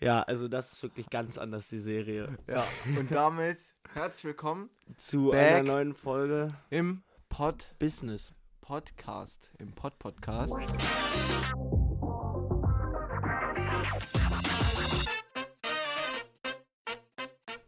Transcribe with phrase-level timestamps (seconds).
[0.00, 2.38] Ja, also das ist wirklich ganz anders, die Serie.
[2.46, 2.64] Ja,
[2.96, 3.58] und damit
[3.94, 8.32] herzlich willkommen Zu einer neuen Folge im Pod Business.
[8.60, 10.54] Podcast, im Pod Podcast.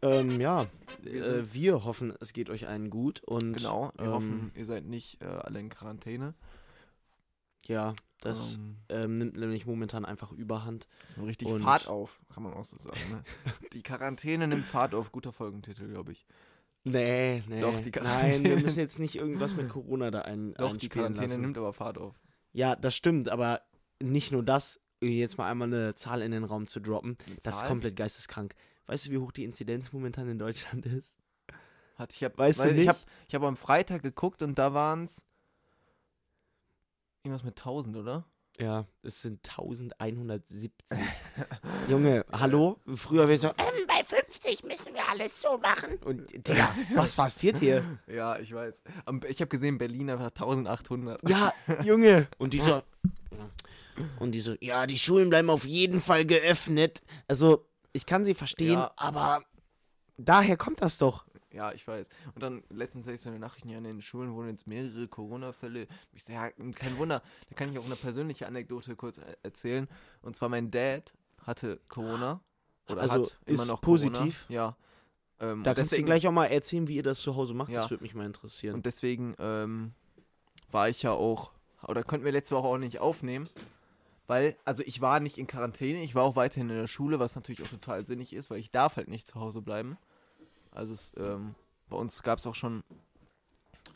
[0.01, 0.67] Ähm, ja,
[1.01, 4.65] Wir äh, wir hoffen, es geht euch allen gut und Genau, wir ähm, hoffen, ihr
[4.65, 6.33] seid nicht äh, alle in Quarantäne.
[7.65, 10.87] Ja, das Ähm, ähm, nimmt nämlich momentan einfach Überhand.
[11.07, 12.99] ist eine richtig und- Fahrt auf, kann man auch so sagen.
[13.11, 13.23] Ne?
[13.73, 16.25] Die Quarantäne nimmt Fahrt auf, guter Folgentitel, glaube ich.
[16.83, 17.61] Nee, nee.
[17.61, 20.89] Doch, die Nein, wir Quarantäne- müssen jetzt nicht irgendwas mit Corona da ein, Doch, die
[20.89, 21.41] Quarantäne lassen.
[21.41, 22.19] nimmt aber Fahrt auf.
[22.53, 23.61] Ja, das stimmt, aber
[24.01, 27.65] nicht nur das, jetzt mal einmal eine Zahl in den Raum zu droppen, das ist
[27.65, 28.55] komplett geisteskrank.
[28.87, 31.17] Weißt du, wie hoch die Inzidenz momentan in Deutschland ist?
[31.97, 32.87] Hat, ich hab, Weißt du weil Ich nicht?
[32.89, 35.23] habe ich hab am Freitag geguckt und da waren es
[37.23, 38.25] irgendwas mit 1000, oder?
[38.59, 40.71] Ja, es sind 1170.
[41.89, 42.79] Junge, hallo?
[42.95, 45.97] Früher wäre so, ähm, bei 50 müssen wir alles so machen.
[46.03, 47.83] Und, Digga, was passiert hier?
[48.07, 48.83] Ja, ich weiß.
[49.05, 51.27] Am- Ich habe gesehen, Berlin einfach 1800.
[51.27, 52.27] Ja, Junge.
[52.37, 52.81] Und die so,
[54.19, 57.01] und die so, ja, die Schulen bleiben auf jeden Fall geöffnet.
[57.27, 58.91] Also, ich kann sie verstehen, Ja.
[58.97, 59.43] aber
[60.17, 61.25] daher kommt das doch.
[61.53, 62.07] Ja, ich weiß.
[62.33, 65.07] Und dann letztens habe ich so eine Nachricht, ja, in den Schulen wurden jetzt mehrere
[65.07, 65.87] Corona-Fälle.
[66.13, 67.21] Ich so, ja, kein Wunder.
[67.49, 69.87] Da kann ich auch eine persönliche Anekdote kurz e- erzählen.
[70.21, 71.13] Und zwar mein Dad
[71.45, 72.39] hatte Corona.
[72.87, 74.45] Oder Also, hat immer ist noch positiv?
[74.47, 74.55] Corona.
[74.55, 74.77] Ja.
[75.39, 77.69] Ähm, Da kannst du deswegen, gleich auch mal erzählen, wie ihr das zu Hause macht.
[77.71, 77.81] Ja.
[77.81, 78.75] Das würde mich mal interessieren.
[78.75, 79.93] Und deswegen ähm,
[80.71, 81.51] war ich ja auch,
[81.87, 83.49] oder konnten wir letzte Woche auch nicht aufnehmen.
[84.27, 87.35] Weil, also ich war nicht in Quarantäne, ich war auch weiterhin in der Schule, was
[87.35, 89.97] natürlich auch total sinnig ist, weil ich darf halt nicht zu Hause bleiben.
[90.71, 91.55] Also es, ähm,
[91.89, 92.83] bei uns gab es auch schon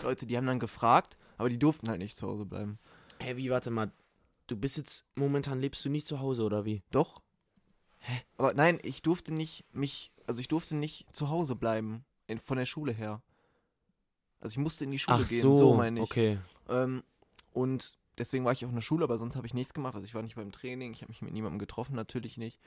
[0.01, 2.79] Leute, die haben dann gefragt, aber die durften halt nicht zu Hause bleiben.
[3.19, 3.91] Hä, wie, warte mal.
[4.47, 6.83] Du bist jetzt, momentan lebst du nicht zu Hause, oder wie?
[6.91, 7.21] Doch.
[7.99, 8.21] Hä?
[8.37, 12.57] Aber nein, ich durfte nicht mich, also ich durfte nicht zu Hause bleiben, in, von
[12.57, 13.21] der Schule her.
[14.39, 16.03] Also ich musste in die Schule Ach gehen, so, so meine ich.
[16.03, 16.37] okay.
[16.69, 17.03] Ähm,
[17.53, 19.95] und deswegen war ich auch in der Schule, aber sonst habe ich nichts gemacht.
[19.95, 22.59] Also ich war nicht beim Training, ich habe mich mit niemandem getroffen, natürlich nicht.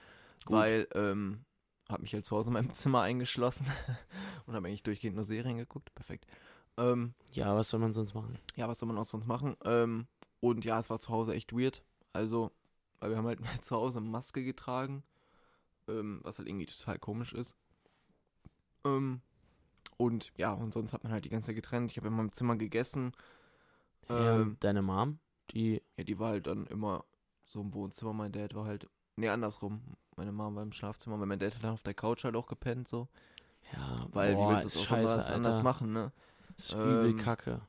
[0.44, 0.56] Gut.
[0.56, 1.44] Weil, ähm,
[1.88, 3.66] habe mich halt zu Hause in meinem Zimmer eingeschlossen
[4.46, 5.94] und habe eigentlich durchgehend nur Serien geguckt.
[5.94, 6.26] Perfekt.
[6.76, 8.38] Ähm, Ja, was soll man sonst machen?
[8.56, 9.56] ja, was soll man auch sonst machen?
[9.64, 10.06] Ähm,
[10.40, 11.82] und ja, es war zu Hause echt weird.
[12.12, 12.52] Also,
[13.00, 15.02] weil wir haben halt zu Hause eine Maske getragen,
[15.88, 17.56] ähm, was halt irgendwie total komisch ist.
[18.84, 19.20] Ähm,
[19.98, 21.90] und ja, und sonst hat man halt die ganze Zeit getrennt.
[21.92, 23.12] Ich habe in meinem Zimmer gegessen.
[24.08, 25.18] Ja, Ähm, deine Mom,
[25.50, 27.04] die, ja, die war halt dann immer
[27.46, 28.12] so im Wohnzimmer.
[28.12, 28.88] Mein Dad war halt.
[29.16, 29.82] Nee, andersrum.
[30.18, 32.48] Meine Mom war im Schlafzimmer, weil mein Dad hat dann auf der Couch halt auch
[32.48, 33.08] gepennt, so.
[33.72, 36.12] ja, Weil, boah, wie willst du es auch scheiße, anders, anders machen, ne?
[36.56, 37.60] Ist übel Ähm, kacke.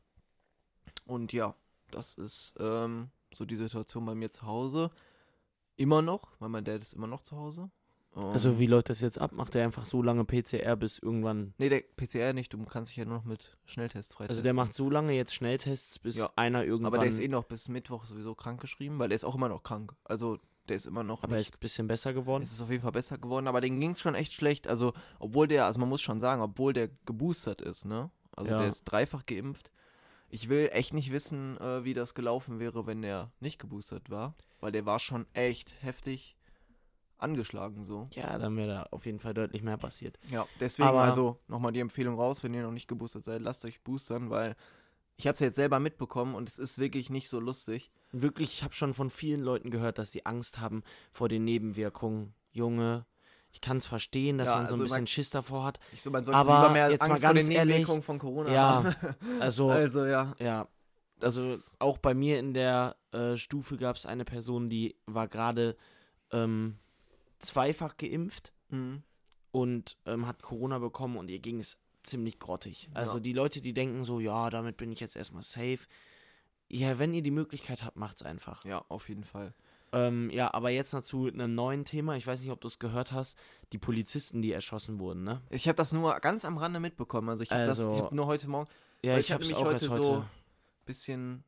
[1.05, 1.53] Und ja,
[1.91, 4.89] das ist ähm, so die Situation bei mir zu Hause.
[5.75, 7.69] Immer noch, weil mein Dad ist immer noch zu Hause.
[8.15, 9.31] Also Ähm, wie läuft das jetzt ab?
[9.31, 11.53] Macht er einfach so lange PCR bis irgendwann...
[11.59, 14.31] Nee, der PCR nicht, du kannst dich ja nur noch mit Schnelltest freitesten.
[14.31, 16.31] Also der macht so lange jetzt Schnelltests, bis Ja.
[16.35, 16.87] einer irgendwann...
[16.93, 19.47] Aber der ist eh noch bis Mittwoch sowieso krank geschrieben, weil der ist auch immer
[19.49, 19.93] noch krank.
[20.03, 20.39] Also
[20.69, 22.43] der ist immer noch aber er ist ein bisschen besser geworden.
[22.43, 24.67] Es ist auf jeden Fall besser geworden, aber den ging es schon echt schlecht.
[24.67, 28.09] Also, obwohl der, also man muss schon sagen, obwohl der geboostert ist, ne?
[28.35, 28.59] Also Ja.
[28.59, 29.71] der ist dreifach geimpft.
[30.29, 34.35] Ich will echt nicht wissen, äh, wie das gelaufen wäre, wenn der nicht geboostert war.
[34.59, 36.35] Weil der war schon echt heftig
[37.17, 38.07] angeschlagen so.
[38.13, 40.17] Ja, dann wäre da auf jeden Fall deutlich mehr passiert.
[40.29, 43.65] Ja, deswegen Aber- also nochmal die Empfehlung raus, wenn ihr noch nicht geboostert seid, lasst
[43.65, 44.55] euch boostern, weil
[45.19, 47.91] ich habe es jetzt selber mitbekommen und es ist wirklich nicht so lustig.
[48.13, 50.81] Wirklich, ich habe schon von vielen Leuten gehört, dass sie Angst haben
[51.11, 52.33] vor den Nebenwirkungen.
[52.53, 53.05] Junge,
[53.51, 55.79] ich kann es verstehen, dass Ja, man so ein also bisschen man- Schiss davor hat.
[55.91, 58.01] Ich so, man sollte Aber lieber mehr jetzt mal Angst vor den ganz ehrlich, Nebenwirkungen
[58.01, 58.95] von Corona ja, haben.
[59.41, 60.33] Also, also ja.
[60.39, 60.67] ja,
[61.21, 65.75] also auch bei mir in der äh, Stufe gab es eine Person, die war gerade
[66.31, 66.77] ähm,
[67.39, 69.03] zweifach geimpft Mhm.
[69.51, 71.77] und ähm, hat Corona bekommen und ihr ging es
[72.09, 72.89] ziemlich grottig.
[72.93, 73.19] Also Ja.
[73.21, 75.79] die Leute, die denken so, ja, damit bin ich jetzt erstmal safe.
[76.67, 78.63] Ja, wenn ihr die Möglichkeit habt, macht's einfach.
[78.65, 79.53] Ja, auf jeden Fall.
[79.91, 82.15] Ähm, ja, aber jetzt noch zu einem neuen Thema.
[82.15, 83.39] Ich weiß nicht, ob du es gehört hast.
[83.73, 85.41] Die Polizisten, die erschossen wurden, ne?
[85.49, 87.27] Ich habe das nur ganz am Rande mitbekommen.
[87.29, 88.69] Also ich habe das Also- ich hab nur heute Morgen
[89.01, 90.03] Ja, ich, ich hab hab's nämlich auch heute erst heute.
[90.03, 90.25] so-
[90.85, 91.43] bisschen.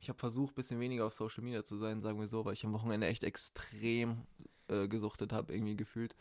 [0.00, 2.54] Ich habe versucht, ein bisschen weniger auf Social Media zu sein, sagen wir so, weil
[2.54, 4.22] ich am Wochenende echt extrem
[4.68, 6.14] äh, gesuchtet habe, irgendwie gefühlt.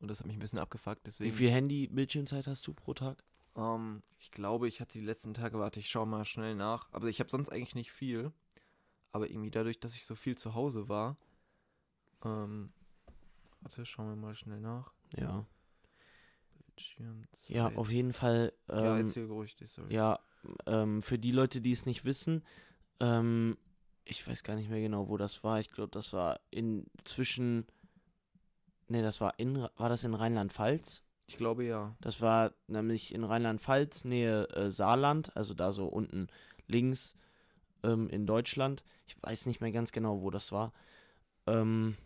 [0.00, 1.00] Und das hat mich ein bisschen abgefuckt.
[1.00, 1.32] Wie Deswegen.
[1.36, 3.22] viel Handy-Bildschirmzeit hast du pro Tag?
[3.56, 6.88] Ähm, ich glaube, ich hatte die letzten Tage, warte, ich schau mal schnell nach.
[6.92, 8.32] Aber ich habe sonst eigentlich nicht viel.
[9.12, 11.16] Aber irgendwie dadurch, dass ich so viel zu Hause war.
[12.24, 12.72] Ähm,
[13.62, 14.92] warte, schauen wir mal schnell nach.
[15.16, 15.46] Ja.
[16.66, 17.48] Bildschirmzeit.
[17.48, 18.52] Ja, auf jeden Fall.
[18.68, 19.94] Ja, Ähm, erzähl ruhig, sorry.
[19.94, 20.20] Ja,
[20.66, 22.44] ähm, für die Leute, die es nicht wissen,
[23.00, 23.56] ähm,
[24.04, 25.58] ich weiß gar nicht mehr genau, wo das war.
[25.60, 27.66] Ich glaube, das war in zwischen
[28.88, 31.02] Nee, das war in, war das in Rheinland-Pfalz?
[31.26, 31.96] Ich glaube ja.
[32.00, 36.28] Das war nämlich in Rheinland-Pfalz, Nähe äh, Saarland, also da so unten
[36.68, 37.16] links
[37.82, 38.84] ähm, in Deutschland.
[39.08, 40.72] Ich weiß nicht mehr ganz genau, wo das war.
[41.46, 41.96] Ähm,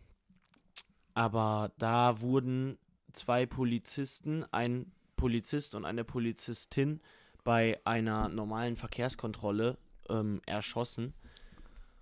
[1.15, 2.79] aber da wurden
[3.13, 7.01] zwei Polizisten, ein Polizist und eine Polizistin
[7.45, 9.77] bei einer normalen Verkehrskontrolle
[10.09, 11.15] ähm, erschossen.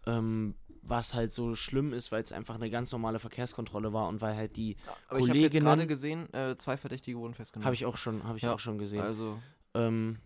[0.07, 0.55] Ähm,
[0.88, 4.35] was halt so schlimm ist, weil es einfach eine ganz normale Verkehrskontrolle war und weil
[4.37, 4.76] halt die
[5.08, 7.67] Aber ich habe Kolleginnen- gerade gesehen, äh, zwei Verdächtige wurden festgenommen.
[7.67, 9.00] habe ich auch schon, habe ich Ja, auch schon gesehen.
[9.02, 9.38] Also,
[9.75, 10.19] Ähm,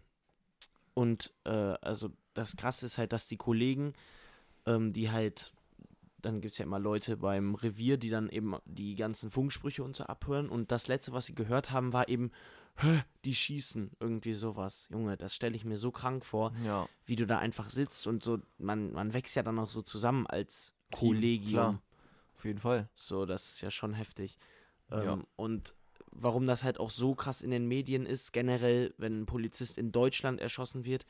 [0.95, 3.95] und äh, also das Krasse ist halt, dass die Kollegen,
[4.67, 5.53] ähm, die halt,
[6.21, 9.97] dann gibt es ja immer Leute beim Revier, die dann eben die ganzen Funksprüche und
[9.97, 10.49] so abhören.
[10.49, 12.33] Und das letzte, was sie gehört haben, war eben, "Hä,
[13.25, 14.89] die schießen, irgendwie sowas.
[14.91, 16.89] Junge, das stelle ich mir so krank vor, ja.
[17.05, 20.27] wie du da einfach sitzt und so, man, man wächst ja dann auch so zusammen
[20.27, 21.53] als Team, Kollegium.
[21.53, 21.83] klar.
[22.37, 22.89] Auf jeden Fall.
[22.95, 24.39] So, das ist ja schon heftig.
[24.91, 25.19] Ähm, Ja.
[25.37, 25.75] Und
[26.11, 29.93] warum das halt auch so krass in den Medien ist, generell, wenn ein Polizist in
[29.93, 31.07] Deutschland erschossen wird,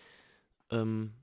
[0.71, 1.15] ähm,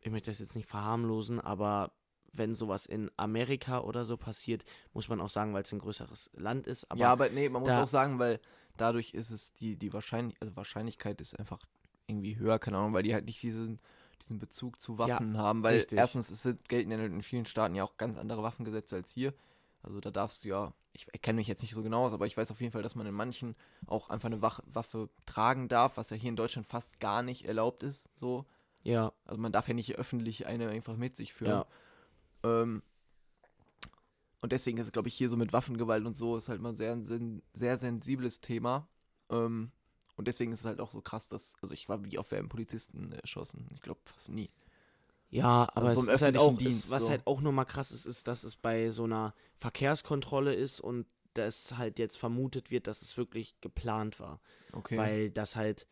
[0.00, 1.92] ich möchte das jetzt nicht verharmlosen, aber
[2.32, 6.30] wenn sowas in Amerika oder so passiert, muss man auch sagen, weil es ein größeres
[6.34, 6.90] Land ist.
[6.90, 8.40] Aber ja, aber nee, man muss auch sagen, weil
[8.80, 11.60] dadurch ist es die, die Wahrscheinlich also Wahrscheinlichkeit ist einfach
[12.06, 13.78] irgendwie höher, keine Ahnung, weil die halt nicht diesen,
[14.22, 15.98] diesen Bezug zu Waffen haben, weil richtig.
[15.98, 19.34] erstens es sind, gelten ja in vielen Staaten ja auch ganz andere Waffengesetze als hier.
[19.82, 22.36] Also da darfst du ja, ich kenne mich jetzt nicht so genau aus, aber ich
[22.36, 23.54] weiß auf jeden Fall, dass man in manchen
[23.86, 27.44] auch einfach eine Wach Waffe tragen darf, was ja hier in Deutschland fast gar nicht
[27.44, 28.08] erlaubt ist.
[28.16, 28.44] So,
[28.82, 31.50] ja, also man darf ja nicht öffentlich eine einfach mit sich führen.
[31.50, 31.66] ja,
[32.42, 32.82] Ähm,
[34.40, 36.74] und deswegen ist es, glaube ich, hier so mit Waffengewalt und so ist halt mal
[36.74, 38.88] sehr ein sehr sensibles Thema.
[39.30, 39.72] Ähm,
[40.16, 42.48] und deswegen ist es halt auch so krass, dass, also ich war wie oft werden
[42.48, 43.68] Polizisten erschossen?
[43.74, 44.50] Ich glaube fast nie.
[45.30, 47.10] ja, aber Also es so ist halt auch, Dienst, es, was so.
[47.10, 51.76] halt auch nochmal krass ist, ist, dass es bei so einer Verkehrskontrolle ist und dass
[51.76, 54.40] halt jetzt vermutet wird, dass es wirklich geplant war.
[54.72, 54.96] Okay.
[54.96, 55.86] Weil das halt,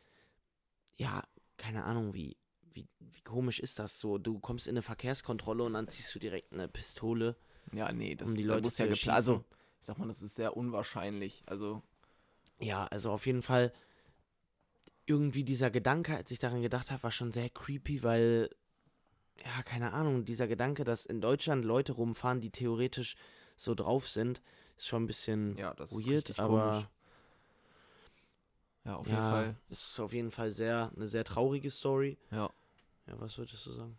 [0.97, 1.23] ja,
[1.57, 2.37] keine Ahnung, wie,
[2.73, 4.19] wie, wie komisch ist das so?
[4.19, 7.37] Du kommst in eine Verkehrskontrolle und dann ziehst du direkt eine Pistole.
[7.73, 9.17] Ja, nee, das um die Leute muss ja geplant.
[9.17, 9.45] Also,
[9.81, 11.43] ich sag mal, das ist sehr unwahrscheinlich.
[11.47, 11.83] Also,
[12.59, 13.73] Ja, also auf jeden Fall
[15.07, 18.51] irgendwie dieser Gedanke, als ich daran gedacht habe, war schon sehr creepy, weil,
[19.45, 23.17] ja, keine Ahnung, dieser Gedanke, dass in Deutschland Leute rumfahren, die theoretisch
[23.57, 24.43] so drauf sind,
[24.77, 26.89] ist schon ein bisschen ja, das ist weird, richtig aber komisch.
[28.85, 29.57] Ja, auf jeden ja, Fall.
[29.69, 32.19] es ist auf jeden Fall sehr, eine sehr traurige Story.
[32.31, 32.51] Ja.
[33.07, 33.99] Ja, was würdest du sagen?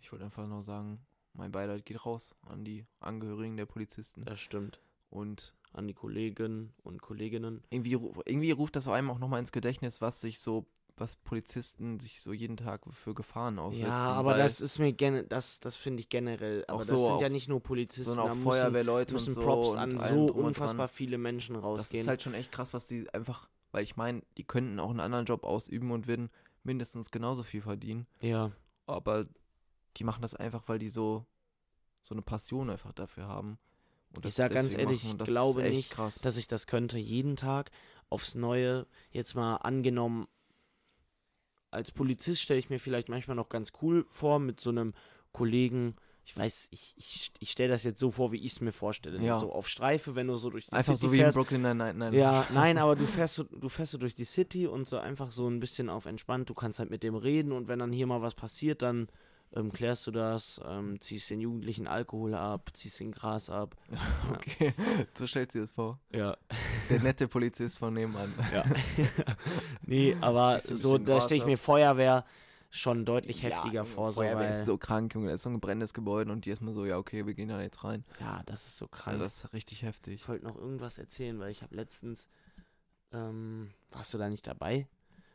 [0.00, 0.98] Ich wollte einfach nur sagen,
[1.34, 4.22] mein Beileid geht raus an die Angehörigen der Polizisten.
[4.24, 4.80] Das stimmt.
[5.10, 7.62] Und An die Kollegen und Kolleginnen.
[7.70, 7.92] irgendwie,
[8.26, 10.66] irgendwie ruft das einem auch nochmal ins Gedächtnis, was sich so,
[10.96, 13.86] was Polizisten sich so jeden Tag für Gefahren aussetzen.
[13.86, 16.64] Ja, aber das ist mir gerne, das, das finde ich generell.
[16.66, 19.28] Aber Auch das so, sind ja nicht nur Polizisten, sondern da auch müssen, Feuerwehrleute müssen
[19.28, 22.00] und so Props und an so unfassbar viele Menschen Das rausgehen.
[22.02, 25.00] ist halt schon echt krass, was die einfach, weil ich meine, die könnten auch einen
[25.00, 26.30] anderen Job ausüben und würden
[26.64, 28.06] mindestens genauso viel verdienen.
[28.20, 28.50] ja,
[28.86, 29.26] Aber
[29.98, 31.26] die machen das einfach, weil die so,
[32.02, 33.58] so eine Passion einfach dafür haben.
[34.10, 36.16] Und Ich das sag ganz ehrlich, ich glaube nicht, krass.
[36.20, 37.70] dass ich das könnte jeden Tag
[38.08, 38.86] aufs Neue.
[39.10, 40.26] Jetzt mal angenommen,
[41.70, 44.94] als Polizist stelle ich mir vielleicht manchmal noch ganz cool vor mit so einem
[45.32, 45.94] Kollegen.
[46.24, 49.20] Ich weiß, ich, ich, ich stelle das jetzt so vor, wie ich es mir vorstelle.
[49.22, 49.38] Ja.
[49.38, 51.36] So auf Streife, wenn du so durch die Einfach City so wie in fährst.
[51.36, 52.16] Brooklyn Nine-Nine.
[52.16, 55.30] Ja, nein, aber du fährst, so, du fährst so durch die City und so einfach
[55.30, 56.48] so ein bisschen auf entspannt.
[56.48, 59.08] Du kannst halt mit dem reden und wenn dann hier mal was passiert, dann
[59.54, 63.76] ähm, klärst du das, ähm, ziehst den Jugendlichen Alkohol ab, ziehst den Gras ab.
[64.32, 64.74] Okay,
[65.16, 65.98] so stellt sie das vor.
[66.12, 66.36] Ja.
[66.90, 68.34] Der nette Polizist von nebenan.
[68.52, 68.64] ja.
[69.82, 72.24] nee, aber so, da stelle ich mir Feuerwehr
[72.70, 74.12] schon deutlich Ja, heftiger vor.
[74.12, 75.28] So, Feuerwehr weil, ist so krank, Junge.
[75.28, 77.48] Da ist so ein brennendes Gebäude und die ist mal so, ja, okay, wir gehen
[77.48, 78.04] da jetzt rein.
[78.20, 79.18] ja, das ist so Ja, krank.
[79.20, 80.16] das ist richtig heftig.
[80.22, 82.28] ich wollte noch irgendwas erzählen, weil ich habe letztens,
[83.12, 84.86] ähm, warst du da nicht dabei?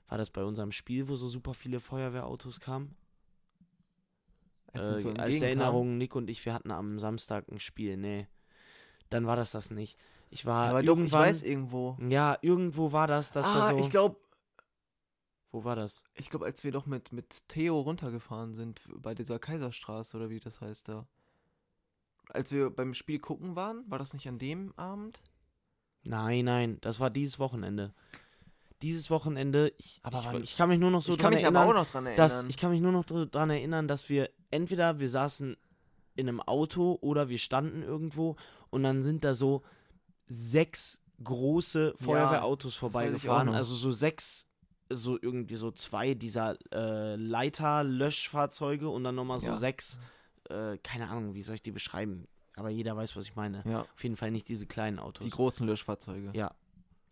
[0.10, 2.96] War das bei unserem Spiel, wo so super viele Feuerwehrautos kamen?
[4.74, 5.42] Als äh, als.
[5.42, 7.98] Erinnerung, Nick und ich, wir hatten am Samstag ein Spiel.
[7.98, 8.28] Nee,
[9.10, 9.98] dann war das das nicht.
[10.30, 11.98] Ich war Aber doch, irgendwann, ich weiß irgendwo.
[12.10, 14.18] ja, irgendwo war das, dass ah, da so, ich glaube,
[15.52, 16.04] wo war das?
[16.16, 20.40] ich glaube, als wir doch mit, mit Theo runtergefahren sind, bei dieser Kaiserstraße oder wie
[20.40, 21.08] das heißt da.
[22.30, 25.22] Als wir beim Spiel gucken waren, war das nicht an dem Abend?
[26.02, 27.94] Nein, nein, das war dieses Wochenende.
[28.84, 32.06] Dieses Wochenende, ich, Aber ich, ich kann mich nur noch so dran erinnern, noch dran
[32.06, 32.18] erinnern.
[32.18, 35.58] dass, ich kann mich nur noch dr- dran erinnern, dass wir entweder wir saßen
[36.16, 38.36] in einem Auto oder wir standen irgendwo
[38.70, 39.64] und dann sind da so
[40.28, 44.48] sechs große Feuerwehrautos auch vorbeigefahren, also so sechs,
[44.90, 49.56] so irgendwie so zwei dieser äh, Leiter-Löschfahrzeuge und dann nochmal so Ja.
[49.58, 50.00] sechs,
[50.50, 52.28] äh, keine Ahnung, wie soll ich die beschreiben?
[52.56, 53.64] aber jeder weiß, was ich meine.
[53.66, 53.82] Ja.
[53.82, 55.26] Auf jeden Fall nicht diese kleinen Autos.
[55.26, 56.34] Die großen Löschfahrzeuge.
[56.36, 56.52] Ja.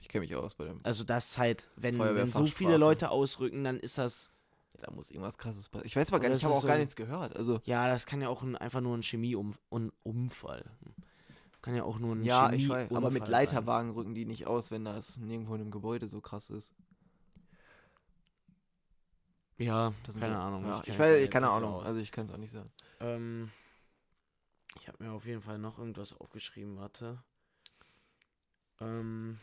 [0.01, 0.79] Ich kenne mich aus bei dem.
[0.83, 4.29] also das ist halt, wenn, wenn so viele Leute ausrücken, dann ist das,
[4.75, 5.85] Ja, da muss irgendwas krasses passieren.
[5.87, 7.35] Ich weiß aber gar nicht, ich habe auch gar so- nichts gehört.
[7.35, 10.65] Also, ja, das kann ja auch ein, einfach nur ein Chemieunfall.
[11.61, 12.91] Kann ja auch nur ein ja, ich weiß.
[12.91, 16.49] Aber mit Leiterwagen rücken die nicht aus, wenn das nirgendwo in einem Gebäude so krass
[16.49, 16.73] ist.
[19.57, 19.67] Sein.
[19.67, 20.65] Ja, keine Ahnung.
[20.65, 21.75] Ja, ich weiß, ich jetzt keine Ahnung.
[21.75, 21.85] aus.
[21.85, 22.71] Also, ich kann es auch nicht sagen.
[22.99, 23.51] Ähm,
[24.79, 27.21] ich habe mir auf jeden Fall noch irgendwas aufgeschrieben, warte.
[28.79, 29.39] Ähm,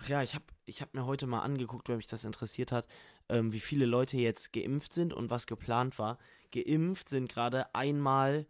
[0.00, 2.86] ach ja, ich habe ich hab mir heute mal angeguckt, weil mich das interessiert hat,
[3.28, 6.18] ähm, wie viele Leute jetzt geimpft sind und was geplant war.
[6.52, 8.46] Geimpft sind gerade einmal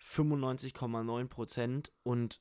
[0.00, 2.40] 95,9 Prozent und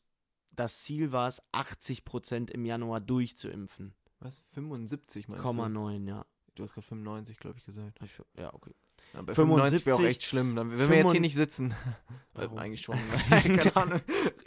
[0.51, 3.93] das Ziel war es, 80 Prozent im Januar durchzuimpfen.
[4.19, 4.43] Was?
[4.53, 5.73] 75 meinst Komma du?
[5.73, 6.25] 9, ja.
[6.55, 7.99] Du hast gerade 95, glaube ich, gesagt.
[8.37, 8.73] Ja, okay.
[9.13, 10.55] Ja, bei 95 wäre auch 75, echt schlimm.
[10.55, 11.73] Dann, wenn wir jetzt hier 95 nicht sitzen.
[12.33, 12.57] Warum?
[12.57, 12.97] Eigentlich schon.
[13.29, 14.01] Keine Ahnung.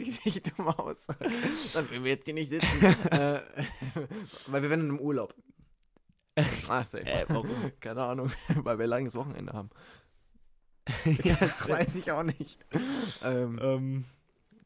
[0.25, 0.97] Richtig dumm aus.
[1.73, 2.83] Dann wenn wir jetzt hier nicht sitzen.
[3.11, 3.41] äh,
[4.47, 5.33] weil wir werden im Urlaub.
[6.67, 7.05] Ah, safe.
[7.05, 7.49] Äh, warum?
[7.79, 8.31] Keine Ahnung.
[8.55, 9.69] Weil wir langes Wochenende haben.
[11.23, 12.65] ja, Das weiß ich auch nicht.
[13.23, 14.05] Ähm, ähm,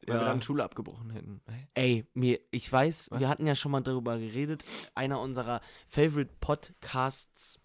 [0.05, 0.25] Weil wir ja.
[0.25, 1.41] dann Schule abgebrochen hätten.
[1.47, 1.67] Hä?
[1.75, 3.19] Ey, mir, ich weiß, Was?
[3.19, 4.63] wir hatten ja schon mal darüber geredet.
[4.95, 7.59] Einer unserer Favorite Podcasts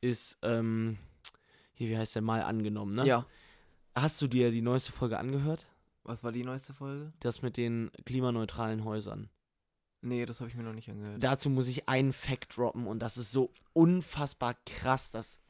[0.00, 0.98] ist, ähm,
[1.74, 3.06] hier, wie heißt der mal angenommen, ne?
[3.06, 3.26] Ja.
[3.94, 5.66] Hast du dir die neueste Folge angehört?
[6.04, 7.12] Was war die neueste Folge?
[7.20, 9.30] Das mit den klimaneutralen Häusern.
[10.02, 11.22] Nee, das habe ich mir noch nicht angehört.
[11.22, 15.40] Dazu muss ich einen Fact droppen und das ist so unfassbar krass, dass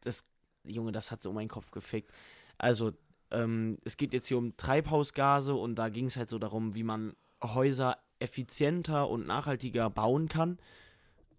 [0.00, 0.24] das,
[0.64, 2.10] Junge, das hat so meinen Kopf gefickt.
[2.58, 2.92] Also,
[3.30, 6.82] ähm, es geht jetzt hier um Treibhausgase und da ging es halt so darum, wie
[6.82, 10.58] man Häuser effizienter und nachhaltiger bauen kann.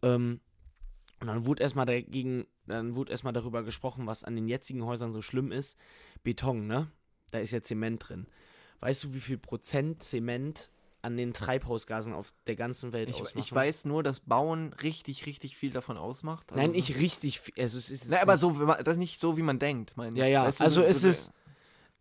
[0.01, 0.39] Ähm,
[1.19, 5.13] und dann wurde erstmal dagegen, dann wurde erstmal darüber gesprochen, was an den jetzigen Häusern
[5.13, 5.77] so schlimm ist.
[6.23, 6.91] Beton, ne?
[7.31, 8.27] Da ist ja Zement drin.
[8.83, 10.69] Weißt du, wie viel Prozent Zement
[11.01, 13.39] an den Treibhausgasen auf der ganzen Welt ich, ausmachen?
[13.39, 16.51] ich weiß nur, dass Bauen richtig, richtig viel davon ausmacht.
[16.51, 17.53] Also Nein, so- nicht richtig viel.
[17.57, 20.19] Also es ist Nein, aber so, das ist nicht so, wie man denkt, meine ich.
[20.19, 21.31] Ja, ja, Weißt du, also so- es so- ist.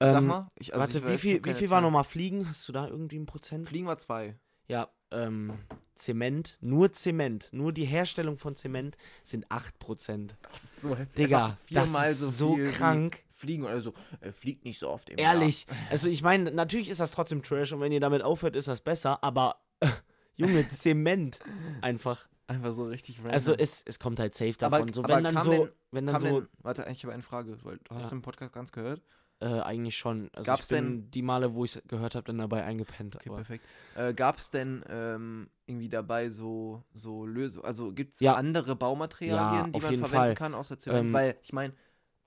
[0.00, 0.48] Sag ähm, mal.
[0.58, 2.48] Ich, also warte, ich wie weiß, viel, ich hab wie viel war nochmal Fliegen?
[2.48, 3.68] Hast du da irgendwie ein Prozent?
[3.68, 4.34] Fliegen war zwei.
[4.66, 5.52] Ja, ähm,
[5.94, 10.34] Zement, nur Zement, nur die Herstellung von Zement sind 8%.
[10.50, 11.14] Das ist so heftig.
[11.14, 13.22] Digga, das ist so viel wie krank.
[13.42, 13.92] Fliegen oder so.
[14.20, 15.66] Er fliegt nicht so oft im Ehrlich.
[15.90, 18.80] Also ich meine, natürlich ist das trotzdem Trash und wenn ihr damit aufhört, ist das
[18.80, 19.56] besser, aber
[20.36, 21.40] Junge, Zement
[21.80, 22.20] einfach.
[22.20, 22.28] Jahr.
[22.48, 23.32] Einfach so richtig random.
[23.32, 24.92] Also es, es kommt halt safe Aber- davon.
[24.92, 27.56] so, aber wenn dann so, denn- wenn dann so, denn, warte, ich habe eine Frage,
[27.64, 28.08] weil du hast Ja.
[28.10, 29.00] den Podcast ganz gehört.
[29.40, 30.30] äh, eigentlich schon.
[30.34, 33.16] Also Gab's denn- die Male, wo ich es gehört habe, dann dabei eingepennt.
[33.16, 33.38] Okay, aber.
[33.38, 33.64] perfekt.
[33.96, 37.64] Äh, Gab es denn ähm, irgendwie dabei so, so Lösungen?
[37.66, 38.34] Also gibt es Ja.
[38.34, 40.34] andere Baumaterialien, Ja, die man verwenden Fall.
[40.36, 41.06] kann außer Zement?
[41.06, 41.72] Ähm, Weil ich meine,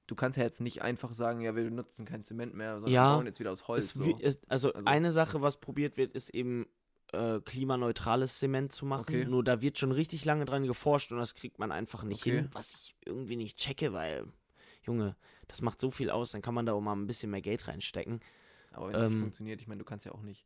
[0.07, 3.11] du kannst ja jetzt nicht einfach sagen, ja, wir benutzen kein Zement mehr, sondern Ja,
[3.11, 3.93] wir bauen jetzt wieder aus Holz.
[3.93, 4.17] So.
[4.21, 6.67] es, also, Also- eine Sache, was probiert wird, ist eben
[7.13, 9.01] äh, klimaneutrales Zement zu machen.
[9.03, 9.25] Okay.
[9.25, 12.37] Nur da wird schon richtig lange dran geforscht und das kriegt man einfach nicht Okay.
[12.37, 14.25] hin, was ich irgendwie nicht checke, weil,
[14.83, 15.15] Junge,
[15.47, 17.67] das macht so viel aus, dann kann man da auch mal ein bisschen mehr Geld
[17.67, 18.19] reinstecken.
[18.73, 20.45] Aber wenn es nicht ähm, funktioniert, ich meine, du kannst ja auch nicht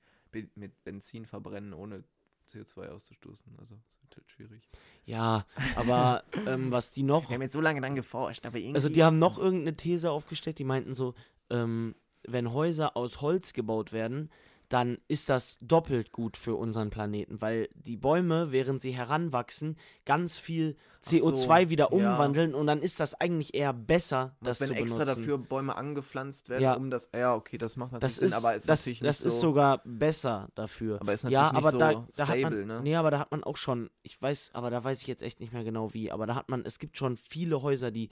[0.56, 2.04] mit Benzin verbrennen, ohne
[2.51, 3.56] CO2 auszustoßen.
[3.58, 3.80] Also,
[4.16, 4.70] halt schwierig.
[5.06, 8.75] Ja, aber ähm, was die noch, jetzt so lange dann geforscht, aber irgendwie.
[8.75, 11.16] also die haben noch irgendeine These aufgestellt, die meinten so,
[11.50, 11.96] ähm,
[12.28, 14.30] wenn Häuser aus Holz gebaut werden,
[14.69, 20.38] dann ist das doppelt gut für unseren Planeten, weil die Bäume, während sie heranwachsen, ganz
[20.38, 22.13] viel so, CO2 wieder ja.
[22.13, 25.21] umwandeln und dann ist das eigentlich eher besser, das wenn zu extra benutzen.
[25.21, 26.73] dafür Bäume angepflanzt werden, Ja.
[26.75, 27.09] um das.
[27.15, 29.33] Ja, okay, das macht natürlich das Sinn, ist, aber ist das, natürlich das nicht ist
[29.41, 29.47] so.
[29.47, 31.01] sogar besser dafür.
[31.01, 32.81] aber ist natürlich Ja, nicht aber so da, da hat stable, man, ne?
[32.83, 35.39] nee, aber da hat man auch schon, ich weiß, aber da weiß ich jetzt echt
[35.39, 38.09] nicht mehr genau wie, aber da hat man, es gibt schon viele Häuser, die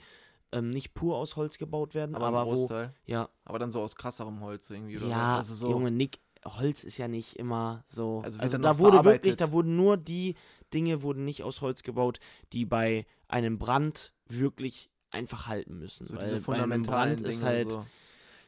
[0.50, 2.68] ähm, nicht pur aus Holz gebaut werden, aber, aber, wo,
[3.04, 5.06] ja, Aber dann so aus krasserem Holz irgendwie, oder?
[5.08, 5.68] ja, also so.
[5.70, 6.20] Junge, Nick,
[6.56, 8.22] Holz ist ja nicht immer so.
[8.24, 10.34] Also Also, wird da wurde wirklich, da wurden nur die
[10.72, 12.20] Dinge wurden nicht aus Holz gebaut,
[12.52, 16.06] die bei einem Brand wirklich einfach halten müssen.
[16.06, 17.44] so weil diese bei einem Brand ist Dinge.
[17.44, 17.86] halt, so.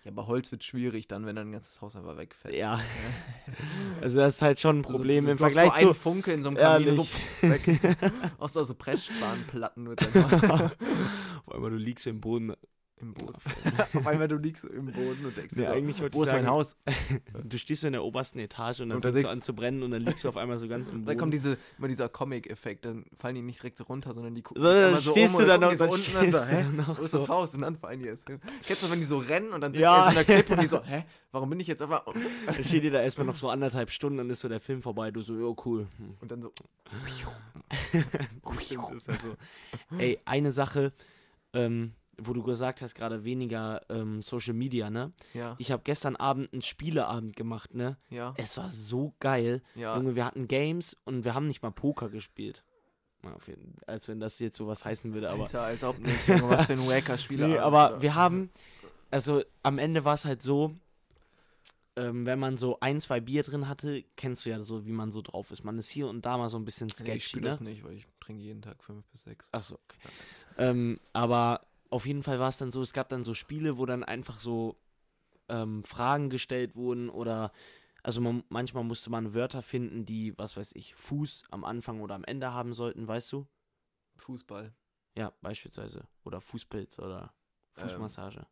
[0.04, 2.54] Ja, aber Holz wird schwierig dann, wenn ein ganzes Haus einfach wegfällt.
[2.54, 2.80] ja,
[4.00, 5.94] also das ist halt schon ein Also, Problem du im Vergleich so zu.
[5.94, 7.06] Funke in so einem Kamin so
[7.42, 7.98] weg.
[8.38, 10.72] Auch so, Pressspanplatten mit dann
[11.44, 12.54] Auf einmal du liegst im Boden.
[13.00, 13.34] Im Boden.
[13.94, 16.28] Auf einmal du liegst so im Boden und denkst Nee, so, eigentlich wollte wo ich
[16.28, 16.76] ist mein sagen, Haus?
[17.44, 19.90] Du stehst so in der obersten Etage und dann fängst du an zu brennen und
[19.90, 21.06] dann liegst du auf einmal so ganz im Und Boden.
[21.06, 24.42] dann kommt diese, immer dieser Comic-Effekt, dann fallen die nicht direkt so runter, sondern die
[24.42, 26.46] gucken So, dann so stehst um du dann dann so unten und so, stehst du
[26.46, 27.18] hä, dann wo ist so.
[27.18, 27.54] das Haus?
[27.54, 28.40] Und dann fallen die erst hin.
[28.62, 30.02] Kennst du, wenn die so rennen und dann sind Ja.
[30.02, 32.04] die in so einer Klippe und die so, hä, warum bin ich jetzt einfach...
[32.46, 35.10] Dann steht dir da erstmal noch so anderthalb Stunden, dann ist so der Film vorbei.
[35.10, 35.86] Du so, ja, cool.
[35.98, 36.14] Hm.
[36.20, 36.52] Und dann so,
[38.98, 39.36] so.
[39.98, 40.92] Ey, eine Sache,
[41.52, 45.12] ähm, wo du gesagt hast, gerade weniger ähm, Social Media, ne?
[45.34, 47.96] Ja, Ich habe gestern Abend einen Spieleabend gemacht, ne?
[48.10, 49.62] ja, Es war so geil.
[49.74, 49.96] ja.
[49.96, 52.62] Junge, wir hatten Games und wir haben nicht mal Poker gespielt.
[53.22, 55.42] Ja, jeden, als wenn das jetzt sowas heißen würde, aber.
[55.42, 56.26] Alter, als ob nicht.
[56.26, 57.48] Junge, was für ein wacker Spieler.
[57.48, 58.50] Nee, aber wir haben,
[59.10, 60.74] also am Ende war es halt so,
[61.96, 65.12] ähm, wenn man so ein, zwei Bier drin hatte, kennst du ja so, wie man
[65.12, 65.64] so drauf ist.
[65.64, 67.48] Man ist hier und da mal so ein bisschen Nee, ich sketchy, spiele ne?
[67.50, 69.48] das nicht, weil ich trinke jeden Tag fünf bis sechs.
[69.52, 69.98] Achso, okay.
[70.56, 71.60] Ähm, aber
[71.90, 74.40] auf jeden Fall war es dann so, es gab dann so Spiele, wo dann einfach
[74.40, 74.76] so
[75.48, 77.52] ähm, Fragen gestellt wurden oder
[78.02, 82.14] also man, manchmal musste man Wörter finden, die, was weiß ich, Fuß am Anfang oder
[82.14, 83.46] am Ende haben sollten, weißt du?
[84.16, 84.72] Fußball,
[85.16, 86.06] Ja, beispielsweise.
[86.24, 87.34] Oder Fußpilz oder
[87.76, 87.88] Ähm.
[87.88, 88.46] Fußmassage.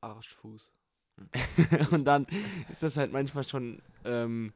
[0.00, 0.72] Arschfuß.
[1.90, 2.26] und dann
[2.68, 4.52] ist das halt manchmal schon, ähm,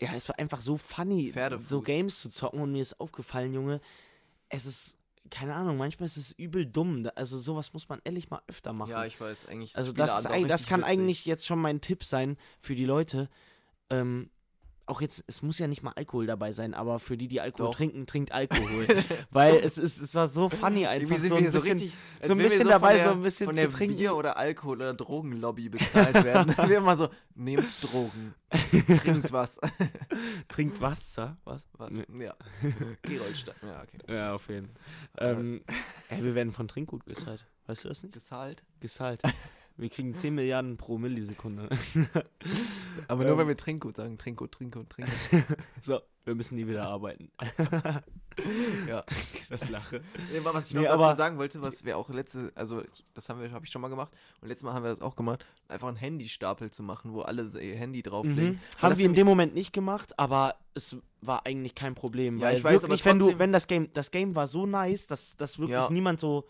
[0.00, 1.32] ja, es war einfach so funny,
[1.66, 3.80] so Games zu zocken und mir ist aufgefallen, Junge,
[4.48, 4.98] es ist,
[5.30, 7.08] keine Ahnung, manchmal ist es übel dumm.
[7.14, 8.90] Also sowas muss man ehrlich mal öfter machen.
[8.90, 9.76] Ja, ich weiß, eigentlich.
[9.76, 10.92] also das, ist, das kann witzig.
[10.92, 13.28] eigentlich jetzt schon mein Tipp sein für die Leute.
[13.90, 14.30] Ähm,
[14.92, 17.70] auch jetzt, es muss ja nicht mal Alkohol dabei sein, aber für die, die Alkohol
[17.70, 17.74] Doch.
[17.74, 18.86] trinken, trinkt Alkohol.
[19.30, 21.16] Weil es ist, es war so funny einfach.
[21.16, 23.22] So wir ein so bisschen, richtig, als so ein bisschen von dabei, der, so ein
[23.22, 23.96] bisschen von zu der trinken.
[23.96, 26.54] Bier- oder Alkohol- oder Drogenlobby bezahlt werden.
[26.68, 28.34] wir immer so, nehmt Drogen,
[29.00, 29.58] trinkt was.
[30.48, 31.38] trinkt Wasser.
[31.44, 31.66] Was?
[32.18, 32.34] Ja.
[33.00, 33.54] Gerolstein.
[33.62, 33.98] Ja, okay.
[34.14, 34.68] Ja, auf jeden
[35.14, 35.30] Fall.
[35.30, 35.64] Ähm,
[36.10, 37.46] ey, wir werden von Trinkgut gezahlt.
[37.66, 38.12] Weißt du das nicht?
[38.12, 38.62] Gezahlt.
[38.80, 39.22] Gezahlt.
[39.76, 41.68] Wir kriegen 10 Milliarden pro Millisekunde.
[43.08, 43.28] Aber Ähm.
[43.28, 44.18] nur wenn wir Trinkgut sagen.
[44.18, 45.16] Trinkgut, Trinkgut, Trinkgut.
[45.80, 47.30] So, wir müssen nie wieder arbeiten.
[48.88, 49.04] ja.
[49.50, 50.02] Das Lache.
[50.30, 52.82] Nee, aber was ich noch Nee, dazu sagen wollte, was wir auch letzte, also
[53.14, 55.16] das haben wir, habe ich schon mal gemacht und letztes Mal haben wir das auch
[55.16, 58.52] gemacht, einfach einen Handystapel zu machen, wo alle ihr Handy drauflegen.
[58.54, 58.58] Mhm.
[58.80, 62.38] Weil Haben wir in dem Moment nicht gemacht, aber es war eigentlich kein Problem.
[62.38, 64.46] Ja, weil ich weiß, aber wirklich, wenn du, trotzdem- wenn das Game, das Game war
[64.46, 65.90] so nice, dass, dass wirklich Ja.
[65.90, 66.46] niemand so.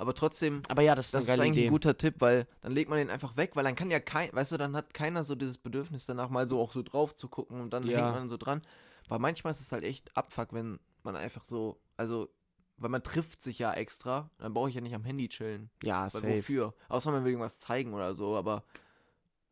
[0.00, 1.66] Aber trotzdem, Aber ja, das ist das ist eigentlich Idee.
[1.66, 4.32] ein guter Tipp, weil dann legt man den einfach weg, weil dann kann ja kein,
[4.32, 7.28] weißt du, dann hat keiner so dieses Bedürfnis danach mal so auch so drauf zu
[7.28, 7.96] gucken und dann Ja.
[7.96, 8.62] hängt man so dran.
[9.08, 12.30] Weil manchmal ist es halt echt Abfuck, wenn man einfach so, also,
[12.78, 15.70] weil man trifft sich ja extra, dann brauche ich ja nicht am Handy chillen.
[15.82, 16.38] ja, Weil safe.
[16.38, 16.74] wofür?
[16.88, 18.64] Außer man will irgendwas zeigen oder so, aber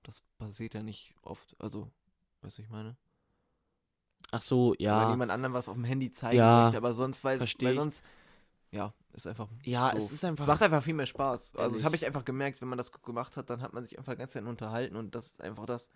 [0.03, 1.57] das passiert ja nicht oft.
[1.59, 1.91] Also,
[2.41, 2.97] weißt du, ich meine?
[4.31, 5.11] Ach so, Wenn ja.
[5.11, 7.77] jemand anderem was auf dem Handy zeigen Ja, möchte, aber sonst, weil, weil ich.
[7.77, 8.05] sonst,
[8.71, 9.49] ja, ist einfach.
[9.65, 9.97] Ja, so.
[9.97, 10.47] es ist Es einfach.
[10.47, 11.57] macht einfach viel mehr Spaß.
[11.57, 13.97] Also, das habe ich einfach gemerkt, wenn man das gemacht hat, dann hat man sich
[13.99, 15.89] einfach ganz Zeit unterhalten und das ist einfach das,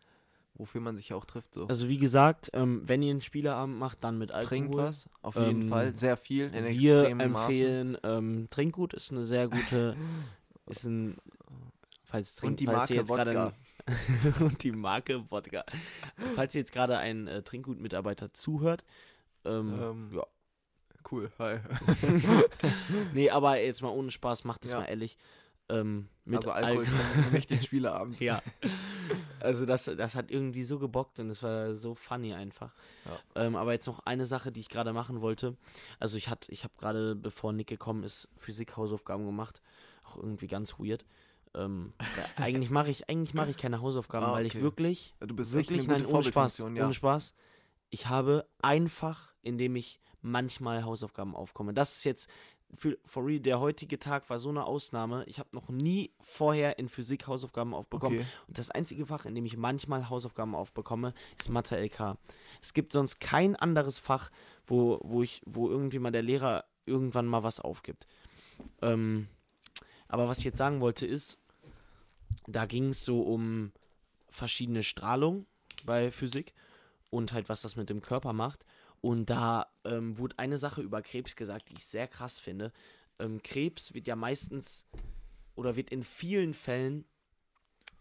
[0.55, 1.55] wofür man sich ja auch trifft.
[1.55, 1.67] So.
[1.67, 4.49] Also wie gesagt, ähm, wenn ihr einen Spieleabend macht, dann mit Alkohol.
[4.49, 9.25] Trinkt was, auf jeden Ähm, Fall, sehr viel, in Wir empfehlen ähm, Trinkgut ist eine
[9.25, 9.97] sehr gute,
[10.67, 11.17] ist ein,
[12.05, 13.53] falls Trink, Und die falls Marke jetzt gerade
[14.41, 15.65] und die Marke Wodka.
[16.35, 18.85] falls ihr jetzt gerade ein äh, Trinkgut-Mitarbeiter zuhört,
[19.45, 20.27] ähm, Ähm, ja.
[21.11, 21.59] Cool, hi.
[23.15, 24.81] nee, aber jetzt mal ohne Spaß, macht das Ja.
[24.81, 25.17] mal ehrlich.
[25.69, 27.31] Ähm, mit also Alkohol, Alkohol.
[27.33, 28.21] nicht den Spieleabend.
[28.21, 28.43] Ja.
[29.41, 32.73] Also das, das hat irgendwie so gebockt und es war so funny einfach.
[33.35, 33.43] Ja.
[33.43, 35.57] Ähm, aber jetzt noch eine Sache, die ich gerade machen wollte.
[35.99, 39.61] Also ich hatte, ich habe gerade, bevor Nick gekommen ist, Physik-Hausaufgaben gemacht.
[40.05, 41.05] Auch irgendwie ganz weird.
[41.55, 41.93] Ähm,
[42.37, 44.63] weil eigentlich mache ich, eigentlich mache ich keine Hausaufgaben, Ah, weil ich okay.
[44.63, 46.67] wirklich, Du bist wirklich, nein, ohne Spaß, ja.
[46.67, 47.35] ohne Spaß.
[47.91, 51.75] Ich habe einfach, indem ich manchmal Hausaufgaben aufkomme.
[51.75, 52.31] Das ist jetzt
[52.75, 55.25] für for real, der heutige Tag war so eine Ausnahme.
[55.27, 58.21] Ich habe noch nie vorher in Physik Hausaufgaben aufbekommen.
[58.21, 58.29] Okay.
[58.49, 62.17] Und das einzige Fach, in dem ich manchmal Hausaufgaben aufbekomme, ist Mathe LK.
[62.63, 64.31] Es gibt sonst kein anderes Fach,
[64.67, 68.07] wo, wo ich, wo irgendwie mal der Lehrer irgendwann mal was aufgibt.
[68.81, 69.29] Ähm,
[70.09, 71.39] aber was ich jetzt sagen wollte ist,
[72.47, 73.73] da ging es so um
[74.29, 75.47] verschiedene Strahlung
[75.85, 76.55] bei Physik
[77.11, 78.65] und halt, was das mit dem Körper macht.
[79.03, 82.73] Und da ähm, wurde eine Sache über Krebs gesagt, die ich sehr krass finde.
[83.19, 84.87] Ähm, Krebs wird ja meistens
[85.55, 87.05] oder wird in vielen Fällen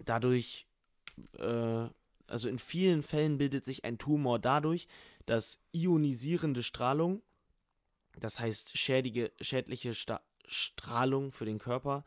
[0.06, 0.68] dadurch,
[1.38, 1.88] äh,
[2.28, 4.88] also in vielen Fällen bildet sich ein Tumor dadurch,
[5.26, 7.24] dass ionisierende Strahlung,
[8.20, 12.04] das heißt schädige, schädliche Sta Strahlung für den Körper,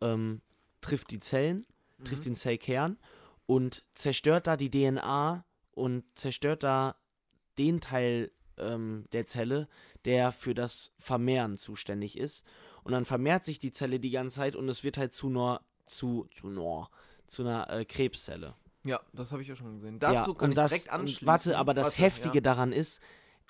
[0.00, 0.42] ähm,
[0.80, 1.66] trifft die Zellen,
[2.04, 2.98] trifft den Zellkern
[3.46, 6.99] und zerstört da die DNA und zerstört da
[7.60, 9.68] den Teil ähm, der Zelle,
[10.06, 12.44] der für das Vermehren zuständig ist.
[12.82, 15.60] Und dann vermehrt sich die Zelle die ganze Zeit und es wird halt zu einer,
[15.84, 16.88] zu, zu einer,
[17.26, 18.54] zu einer äh, Krebszelle.
[18.84, 19.98] Ja, das habe ich ja schon gesehen.
[19.98, 21.26] Dazu kann und ich das, direkt anschließen.
[21.26, 22.40] Warte, aber das Warte, Heftige ja.
[22.40, 23.02] daran ist,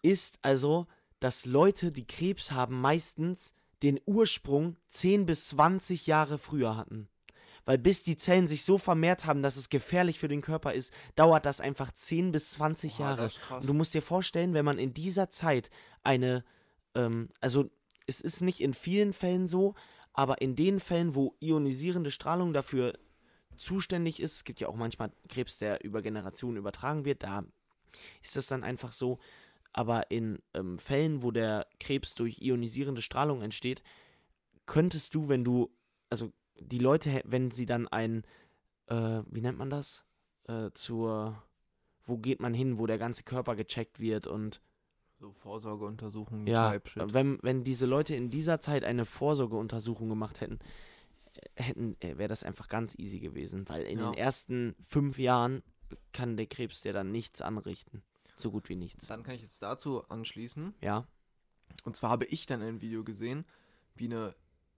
[0.03, 0.88] ist also,
[1.20, 7.09] dass Leute, die Krebs haben, meistens den Ursprung 10 bis 20 Jahre früher hatten.
[7.64, 10.92] Weil bis die Zellen sich so vermehrt haben, dass es gefährlich für den Körper ist,
[11.14, 13.31] dauert das einfach 10 bis 20 Boah, Jahre.
[13.51, 15.70] Und du musst dir vorstellen, wenn man in dieser Zeit
[16.03, 16.44] eine,
[16.94, 17.70] ähm, also
[18.07, 19.75] es ist nicht in vielen Fällen so,
[20.12, 22.99] aber in den Fällen, wo ionisierende Strahlung dafür
[23.57, 27.44] zuständig ist, es gibt ja auch manchmal Krebs, der über Generationen übertragen wird, da
[28.23, 29.18] ist das dann einfach so.
[29.73, 33.83] Aber in ähm, Fällen, wo der Krebs durch ionisierende Strahlung entsteht,
[34.66, 35.70] könntest du, wenn du,
[36.09, 38.25] also die Leute, wenn sie dann ein,
[38.87, 40.05] äh, wie nennt man das?
[40.49, 41.42] Äh, zur,
[42.05, 44.61] wo geht man hin, wo der ganze Körper gecheckt wird und
[45.18, 50.59] So Vorsorgeuntersuchungen, ja, wenn, wenn diese Leute in dieser Zeit eine Vorsorgeuntersuchung gemacht hätten,
[51.35, 54.11] äh, hätten äh, wäre das einfach ganz easy gewesen, weil in Ja.
[54.11, 55.62] den ersten fünf Jahren
[56.12, 58.03] kann der Krebs dir dann nichts anrichten.
[58.37, 59.07] So gut wie nichts.
[59.09, 60.75] Dann kann ich jetzt dazu anschließen.
[60.81, 61.07] Ja.
[61.85, 63.44] Und zwar habe ich dann ein Video gesehen,
[63.94, 64.35] wie eine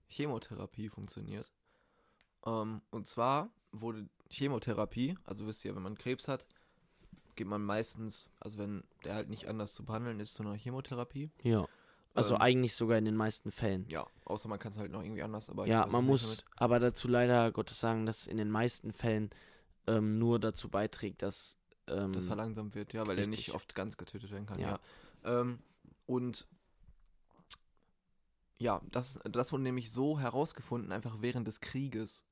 [0.09, 1.53] Chemotherapie funktioniert.
[2.47, 6.47] Ähm, und zwar wurde Chemotherapie, also wisst ihr, wenn man Krebs hat,
[7.37, 11.31] geht man meistens, also wenn der halt nicht anders zu behandeln ist, zu einer Chemotherapie.
[11.43, 11.67] Ja.
[12.15, 13.87] Also Ähm, eigentlich sogar in den meisten Fällen.
[13.89, 16.45] Ja, außer man kann es halt noch irgendwie anders, aber Ja, man muss damit.
[16.57, 19.31] aber dazu leider Gottes sagen, dass in den meisten Fällen
[19.87, 23.55] ähm, nur dazu beiträgt, dass ähm, das verlangsamt wird, ja, weil er nicht richtig.
[23.55, 24.79] oft ganz getötet werden kann, Ja.
[25.25, 25.41] ja.
[25.41, 25.59] Ähm,
[26.07, 26.47] und
[28.59, 32.25] ja, das, das wurde nämlich so herausgefunden, einfach während des Krieges.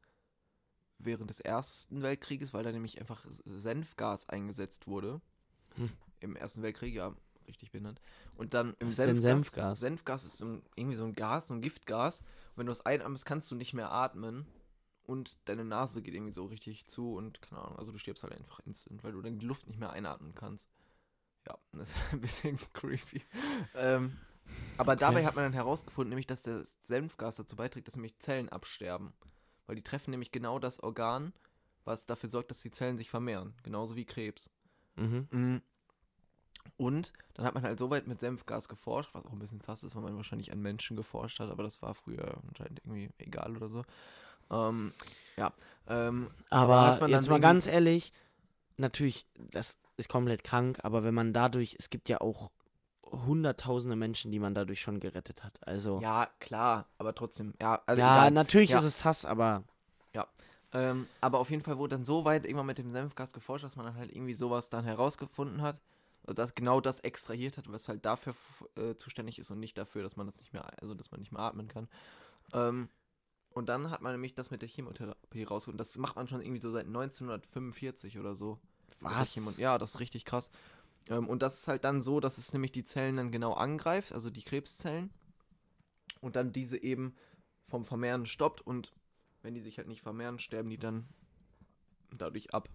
[1.02, 5.20] Während des Ersten Weltkrieges, weil da nämlich einfach Senfgas eingesetzt wurde.
[5.76, 5.90] Hm.
[6.20, 7.14] Im Ersten Weltkrieg, ja,
[7.48, 8.00] richtig benannt.
[8.36, 9.80] Und dann im Was denn Senfgas?
[9.80, 12.20] Senfgas ist so ein, irgendwie so ein Gas, so ein Giftgas.
[12.20, 14.46] Und wenn du es einatmest, kannst du nicht mehr atmen.
[15.04, 18.32] Und deine Nase geht irgendwie so richtig zu und keine Ahnung, also du stirbst halt
[18.34, 20.70] einfach instant, weil du dann die Luft nicht mehr einatmen kannst.
[21.46, 23.22] Ja, das ist ein bisschen creepy.
[23.74, 24.18] Ähm,
[24.76, 25.00] aber Okay.
[25.00, 29.12] dabei hat man dann herausgefunden, nämlich, dass das Senfgas dazu beiträgt, dass nämlich Zellen absterben.
[29.70, 31.32] Weil die treffen nämlich genau das Organ,
[31.84, 33.54] was dafür sorgt, dass die Zellen sich vermehren.
[33.62, 34.50] Genauso wie Krebs.
[34.96, 35.28] Mhm.
[35.30, 35.62] Mhm.
[36.76, 39.84] Und dann hat man halt so weit mit Senfgas geforscht, was auch ein bisschen sass
[39.84, 43.56] ist, weil man wahrscheinlich an Menschen geforscht hat, aber das war früher anscheinend irgendwie egal
[43.56, 43.84] oder so.
[44.50, 44.92] Ähm,
[45.36, 45.52] ja.
[45.86, 48.12] Ähm, Aber, jetzt mal ganz ehrlich,
[48.76, 52.50] natürlich, das ist komplett krank, aber wenn man dadurch, es gibt ja auch
[53.10, 55.66] hunderttausende Menschen, die man dadurch schon gerettet hat.
[55.66, 57.54] Also, ja, ja, klar, aber trotzdem.
[57.60, 58.30] Ja, also egal.
[58.30, 58.78] natürlich Ja.
[58.78, 59.64] ist es Hass, aber
[60.72, 63.76] Ähm, aber auf jeden Fall wurde dann so weit irgendwann mit dem Senfgas geforscht, dass
[63.76, 65.80] man dann halt irgendwie sowas dann herausgefunden hat.
[66.26, 68.34] Dass genau das extrahiert hat, was halt dafür
[68.76, 71.32] äh, zuständig ist und nicht dafür, dass man das nicht mehr, also dass man nicht
[71.32, 71.88] mehr atmen kann.
[72.52, 72.88] Ähm,
[73.52, 75.78] und dann hat man nämlich das mit der Chemotherapie rausgefunden.
[75.78, 78.60] Das macht man schon irgendwie so seit 1945 oder so.
[79.00, 79.56] Was?
[79.56, 80.50] Ja, das ist richtig krass.
[81.08, 84.12] Ähm, und das ist halt dann so, dass es nämlich die Zellen dann genau angreift,
[84.12, 85.10] also die Krebszellen.
[86.20, 87.16] Und dann diese eben
[87.66, 88.92] vom Vermehren stoppt und
[89.42, 91.08] wenn die sich halt nicht vermehren, sterben die dann
[92.12, 92.68] dadurch ab.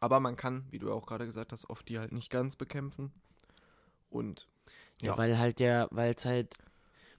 [0.00, 3.12] Aber man kann, wie du auch gerade gesagt hast, oft die halt nicht ganz bekämpfen.
[4.10, 4.48] Und
[5.00, 5.18] Ja, Ja.
[5.18, 6.54] weil halt der, weil es halt,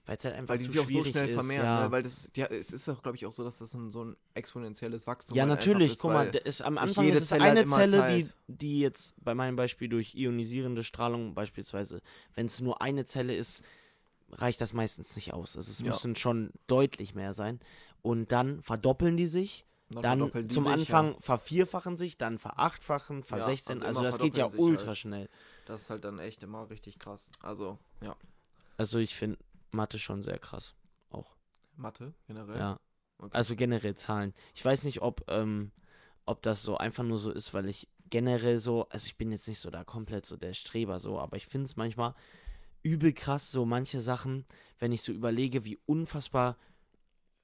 [0.06, 1.84] weil es halt einfach weil die zu sich auch so schnell ist, vermehren, ja.
[1.84, 1.90] ne?
[1.90, 4.16] weil das ja, es ist auch, glaube ich, auch so, dass das ein, so ein
[4.34, 5.92] exponentielles Wachstum Ja, halt natürlich.
[5.92, 7.96] ist, Guck mal, weil- da ist, am Anfang ist es Zelle halt eine immer Zelle,
[8.08, 8.34] die, teilt.
[8.48, 12.02] die jetzt bei meinem Beispiel durch ionisierende Strahlung beispielsweise,
[12.34, 13.64] wenn es nur eine Zelle ist,
[14.30, 15.56] reicht das meistens nicht aus.
[15.56, 15.86] Also es Ja.
[15.88, 17.60] müssen schon deutlich mehr sein.
[18.02, 19.64] Und dann verdoppeln die sich.
[19.90, 23.82] dann Dann die zum sich, Anfang vervierfachen sich, dann verachtfachen, Ja, versechzehn.
[23.82, 24.98] also also das geht ja ultra halt.
[24.98, 25.22] schnell.
[25.22, 25.28] Ja.
[25.66, 27.30] Das ist halt dann echt immer richtig krass.
[27.40, 28.16] Also, ja.
[28.76, 29.38] Also ich finde
[29.74, 30.74] Mathe schon sehr krass.
[31.10, 31.36] Auch.
[31.76, 32.58] Mathe generell.
[32.58, 32.80] Ja.
[33.18, 33.36] Okay.
[33.36, 34.34] Also generell Zahlen.
[34.54, 35.72] Ich weiß nicht, ob, ähm,
[36.26, 39.48] ob das so einfach nur so ist, weil ich generell so, also ich bin jetzt
[39.48, 42.14] nicht so da komplett so der Streber so, aber ich finde es manchmal
[42.82, 44.44] übel krass, so manche Sachen,
[44.78, 46.56] wenn ich so überlege, wie unfassbar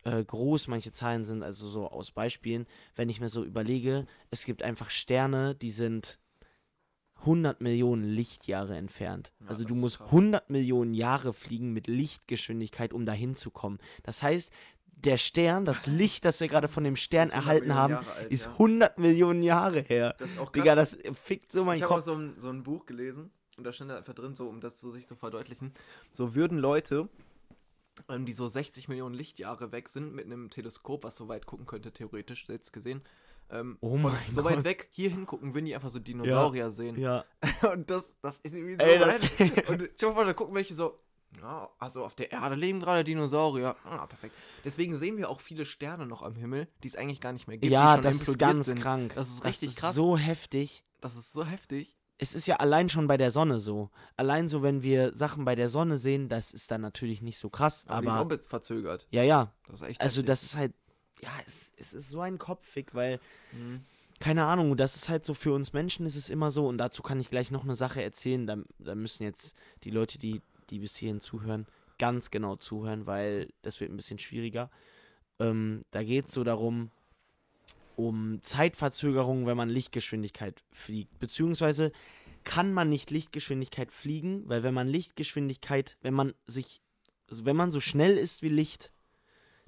[0.04, 4.44] äh, groß manche Zahlen sind, also so aus Beispielen, wenn ich mir so überlege, es
[4.44, 6.19] gibt einfach Sterne, die sind
[7.20, 9.32] 100 Millionen Lichtjahre entfernt.
[9.40, 10.08] Ja, also du musst krass.
[10.08, 13.78] 100 Millionen Jahre fliegen mit Lichtgeschwindigkeit, um dahin zu kommen.
[14.02, 14.52] Das heißt,
[15.04, 18.06] der Stern, das Licht, das wir gerade von dem Stern Ist 100 erhalten Millionen haben,
[18.06, 18.52] alt, ist ja.
[18.52, 20.14] 100 Millionen Jahre her.
[20.18, 22.06] Das ist auch Digga, das fickt so meinen ich habe auch Kopf.
[22.06, 24.80] so ein, so ein Buch gelesen und da stand da einfach drin, so um das
[24.80, 25.72] so sich zu verdeutlichen.
[26.12, 27.08] So würden Leute,
[28.08, 31.66] ähm, die so 60 Millionen Lichtjahre weg sind, mit einem Teleskop, was so weit gucken
[31.66, 33.02] könnte, theoretisch jetzt gesehen,
[33.52, 36.98] ähm, Oh von so weit weg hier hingucken, würden die einfach so Dinosaurier sehen.
[36.98, 37.24] Ja,
[37.72, 39.20] Und das, das ist irgendwie so Ey, das-.
[39.68, 40.98] Und mal vor, da gucken welche so,
[41.40, 43.76] ja, also auf der Erde leben gerade Dinosaurier.
[43.84, 44.34] Ah, perfekt.
[44.64, 47.56] Deswegen sehen wir auch viele Sterne noch am Himmel, die es eigentlich gar nicht mehr
[47.58, 47.72] gibt.
[47.72, 48.80] ja die das ist ganz sind.
[48.80, 49.12] krank.
[49.14, 49.94] Das ist richtig ist krass.
[49.94, 50.84] so heftig.
[51.00, 51.96] Das ist so heftig.
[52.22, 53.88] Es ist ja allein schon bei der Sonne so.
[54.16, 57.48] Allein so, wenn wir Sachen bei der Sonne sehen, das ist dann natürlich nicht so
[57.48, 57.84] krass.
[57.86, 59.06] Aber, die ist auch ein Aber, bisschen verzögert.
[59.10, 59.54] ja, ja.
[59.68, 60.24] Das ist Also heftig.
[60.26, 60.74] das ist halt,
[61.22, 63.20] ja, es, es ist so ein Kopffick, weil
[63.52, 63.84] Mhm.
[64.20, 67.02] keine Ahnung, das ist halt so für uns Menschen ist es immer so und dazu
[67.02, 70.78] kann ich gleich noch eine Sache erzählen, da, da müssen jetzt die Leute, die, die
[70.78, 71.66] bis hierhin zuhören,
[71.98, 74.70] ganz genau zuhören, weil das wird ein bisschen schwieriger.
[75.38, 76.90] Ähm, da geht es so darum,
[77.96, 81.18] um Zeitverzögerung, wenn man Lichtgeschwindigkeit fliegt.
[81.18, 81.92] Beziehungsweise
[82.44, 86.80] kann man nicht Lichtgeschwindigkeit fliegen, weil wenn man Lichtgeschwindigkeit, wenn man sich,
[87.28, 88.92] also wenn man so schnell ist wie Licht,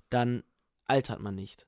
[0.08, 0.42] dann
[0.87, 1.66] altert man nicht.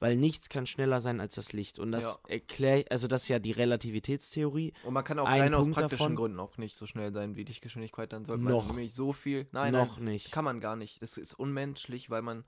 [0.00, 1.78] Weil nichts kann schneller sein als das Licht.
[1.78, 2.16] Und das Ja.
[2.28, 4.72] erklärt, also das ist ja die Relativitätstheorie.
[4.82, 6.16] Und man kann auch Ein rein aus Punkt praktischen davon.
[6.16, 8.12] Gründen auch nicht so schnell sein wie Lichtgeschwindigkeit.
[8.12, 8.66] Dann sollte Noch.
[8.66, 9.46] man nämlich so viel.
[9.52, 10.32] Nein, noch nein, nicht.
[10.32, 11.00] kann man gar nicht.
[11.02, 12.44] Das ist unmenschlich, weil man.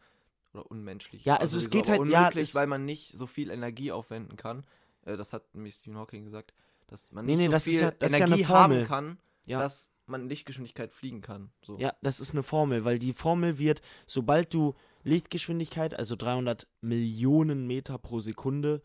[0.52, 1.24] Oder unmenschlich.
[1.24, 3.90] Ja, also es sowieso, geht halt- ja, unmöglich, es- weil man nicht so viel Energie
[3.92, 4.64] aufwenden kann.
[5.04, 6.54] Äh, das hat nämlich Stephen Hawking gesagt.
[6.88, 8.78] Dass man Nee, nicht nee, so viel ja- ja Energie Formel.
[8.80, 9.58] haben kann, Ja.
[9.60, 11.50] dass man Lichtgeschwindigkeit fliegen kann.
[11.62, 11.78] So.
[11.78, 17.66] Ja, das ist eine Formel, weil die Formel wird, sobald du Lichtgeschwindigkeit, also 300 Millionen
[17.66, 18.82] Meter pro Sekunde,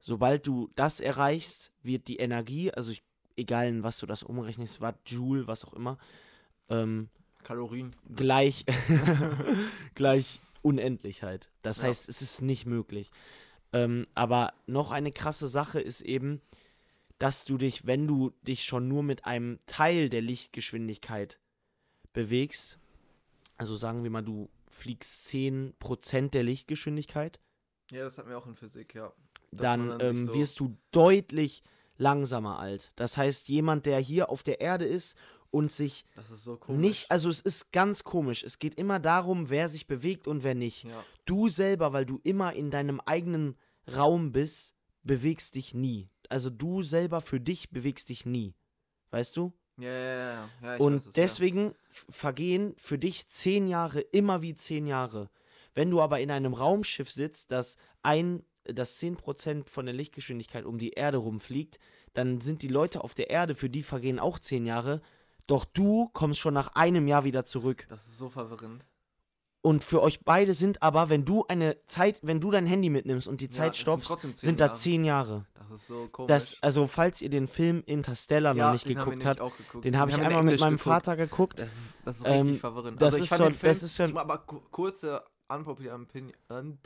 [0.00, 3.02] sobald du das erreichst, wird die Energie, also ich,
[3.36, 5.98] egal in was du das umrechnest, Watt, Joule, was auch immer,
[6.68, 7.08] ähm,
[7.44, 7.94] Kalorien.
[8.14, 8.64] gleich,
[9.94, 11.50] gleich Unendlichkeit.
[11.62, 11.88] Das Ja.
[11.88, 13.10] heißt, es ist nicht möglich.
[13.72, 16.40] Ähm, aber noch eine krasse Sache ist eben,
[17.22, 21.38] dass du dich, wenn du dich schon nur mit einem Teil der Lichtgeschwindigkeit
[22.12, 22.78] bewegst,
[23.56, 27.38] also sagen wir mal, du fliegst 10% der Lichtgeschwindigkeit,
[27.90, 29.12] Ja, das hatten wir auch in Physik, ja.
[29.52, 31.62] Dass dann, dann ähm, so- wirst du deutlich
[31.96, 32.90] langsamer alt.
[32.96, 35.16] Das heißt, jemand, der hier auf der Erde ist
[35.50, 36.80] und sich Das ist so komisch.
[36.80, 38.42] nicht, also es ist ganz komisch.
[38.42, 40.84] Es geht immer darum, wer sich bewegt und wer nicht.
[40.84, 41.04] Ja.
[41.26, 43.56] Du selber, weil du immer in deinem eigenen
[43.94, 46.08] Raum bist, bewegst dich nie.
[46.28, 48.54] Also du selber für dich bewegst dich nie.
[49.10, 49.52] Weißt du?
[49.78, 50.48] Ja, ja, ja.
[50.62, 55.30] ja und es, deswegen f- vergehen für dich zehn Jahre immer wie zehn Jahre.
[55.74, 60.78] Wenn du aber in einem Raumschiff sitzt, das ein, das 10% von der Lichtgeschwindigkeit um
[60.78, 61.78] die Erde rumfliegt,
[62.12, 65.00] dann sind die Leute auf der Erde, für die vergehen auch zehn Jahre.
[65.46, 67.82] Doch du kommst schon nach einem Jahr wieder zurück.
[67.82, 67.96] Ja.
[67.96, 68.84] Das ist so verwirrend.
[69.64, 73.28] Und für euch beide sind aber, wenn du eine Zeit, wenn du dein Handy mitnimmst
[73.28, 74.76] und die Zeit sind stoppst, zehn sind da Jahre.
[74.76, 75.46] zehn Jahre.
[75.54, 76.28] Das ist so komisch.
[76.28, 79.40] Das, also falls ihr den Film Interstellar Ja, noch nicht geguckt habt,
[79.84, 80.82] den habe ich einmal mit Englisch meinem geguckt.
[80.82, 81.60] Vater geguckt.
[81.60, 83.00] Das ist, das ist Ähm, richtig verwirrend.
[83.00, 85.94] das also ich ist fand schon- den Film, das ist schon- aber ku- kurze unpopular
[86.00, 86.32] opinion.
[86.50, 86.78] Un,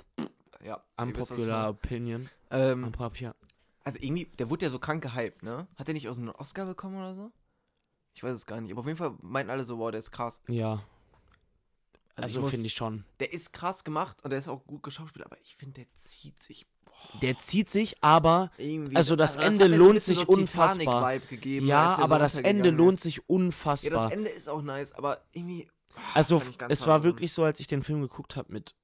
[0.63, 2.29] ja, ihr wisst, Unpopular Opinion.
[2.51, 3.35] Ähm, Unpopular.
[3.85, 5.67] also irgendwie, der wurde ja so krank gehypt, ne?
[5.77, 7.31] Hat der nicht aus einem Oscar bekommen oder so?
[8.13, 8.71] Ich weiß es gar nicht.
[8.73, 10.41] Aber auf jeden Fall meinten alle so, wow, der ist krass.
[10.49, 10.83] Ja,
[12.25, 13.05] also muss- finde ich schon.
[13.21, 16.43] Der ist krass gemacht und der ist auch gut geschauspielt, aber ich finde, der zieht
[16.43, 16.67] sich.
[16.85, 18.97] Boah, Der zieht sich, aber irgendwie.
[18.97, 21.19] also das hat Ende ein lohnt sich so unfassbar.
[21.21, 23.03] Gegeben, ja, aber so das Ende lohnt ist.
[23.03, 24.05] sich Ja, unfassbar.
[24.05, 25.69] das Ende ist auch nice, aber irgendwie.
[26.15, 28.75] also ich ganz es war wirklich so, als ich den Film geguckt habe mit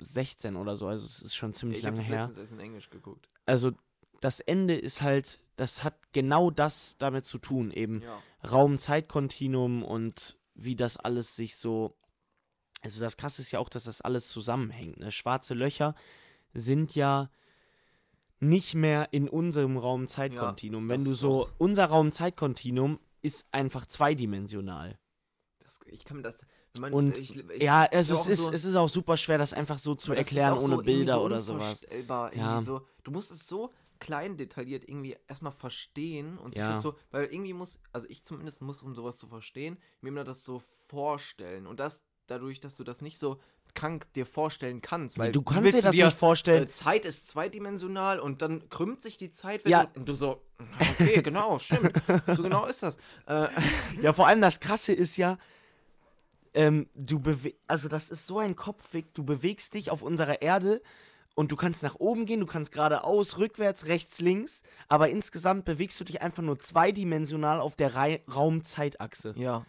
[0.00, 2.30] 16 oder so, also es ist schon ziemlich Ich lange das her.
[2.36, 3.28] erst in Englisch geguckt.
[3.46, 3.72] Also
[4.20, 8.20] das Ende ist halt, das hat genau das damit zu tun, eben Ja.
[8.50, 11.96] Raum-Zeit-Kontinuum und wie das alles sich so.
[12.82, 14.98] Also das krasse ist ja auch, dass das alles zusammenhängt.
[14.98, 15.10] Ne?
[15.12, 15.94] Schwarze Löcher
[16.52, 17.30] sind ja
[18.40, 20.88] nicht mehr in unserem Raum-Zeit-Kontinuum.
[20.88, 24.98] Wenn das du ist so, unser Raum-Zeit-Kontinuum ist einfach zweidimensional.
[25.60, 26.44] Das, ich kann mir das.
[26.78, 29.38] Man, Und ich, ich, ja, also es auch ist, so- es ist auch super schwer,
[29.38, 31.86] das einfach so zu ist erklären so ohne irgendwie Bilder so oder sowas.
[32.34, 32.60] Ja.
[32.60, 36.72] So, du musst es so klein detailliert irgendwie erstmal verstehen und sich Ja.
[36.72, 40.24] das so, weil irgendwie muss, also ich zumindest muss, um sowas zu verstehen, mir immer
[40.24, 41.68] das so vorstellen.
[41.68, 43.40] Und das dadurch, dass du das nicht so
[43.74, 46.64] krank dir vorstellen kannst, weil du kannst dir das nicht vorstellen.
[46.64, 49.84] äh, Zeit ist zweidimensional und dann krümmt sich die Zeit, wenn Ja.
[49.86, 50.42] du, und du so,
[50.92, 51.92] okay, genau, stimmt,
[52.36, 52.96] so genau ist das.
[53.26, 53.48] Äh,
[54.02, 55.38] Ja, vor allem das Krasse ist ja,
[56.54, 60.82] ähm, du bewe also das ist so ein Kopfweg, du bewegst dich auf unserer Erde
[61.34, 65.98] und du kannst nach oben gehen, du kannst geradeaus, rückwärts, rechts, links, aber insgesamt bewegst
[65.98, 69.32] du dich einfach nur zweidimensional auf der Rei- Raum-Zeitachse.
[69.38, 69.64] ja.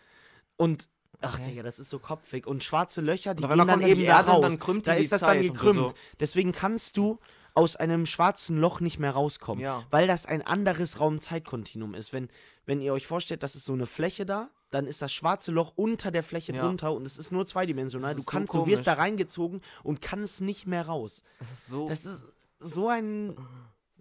[0.58, 0.88] Und
[1.24, 1.50] ach Okay.
[1.52, 4.18] Digga, das ist so kopfig und schwarze Löcher, die gehen dann dann eben die da
[4.18, 4.58] Erde raus.
[4.60, 5.90] dann da ist das dann Zeit und gekrümmt.
[5.90, 5.96] so.
[6.20, 7.20] Deswegen kannst du
[7.56, 9.86] aus einem schwarzen Loch nicht mehr rauskommen, Ja.
[9.92, 12.12] weil das ein anderes Raum-Zeit-Kontinuum ist.
[12.14, 12.30] Wenn,
[12.66, 15.74] wenn ihr euch vorstellt, das ist so eine Fläche da, dann ist das schwarze Loch
[15.76, 16.64] unter der Fläche Ja.
[16.64, 18.10] drunter und es ist nur zweidimensional.
[18.12, 21.24] Das Du ist so kannst, du wirst da reingezogen und kannst nicht mehr raus.
[21.40, 22.22] Das ist so, Das ist
[22.60, 23.38] so ein.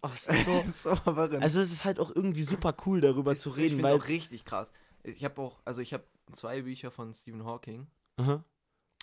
[0.05, 0.45] Oh, es ist
[0.83, 3.85] so, so also es ist halt auch irgendwie super cool, darüber zu Ich reden, finde
[3.85, 4.73] weil auch richtig krass.
[5.05, 8.43] Ich habe auch, also ich habe zwei Bücher von Stephen Hawking Aha.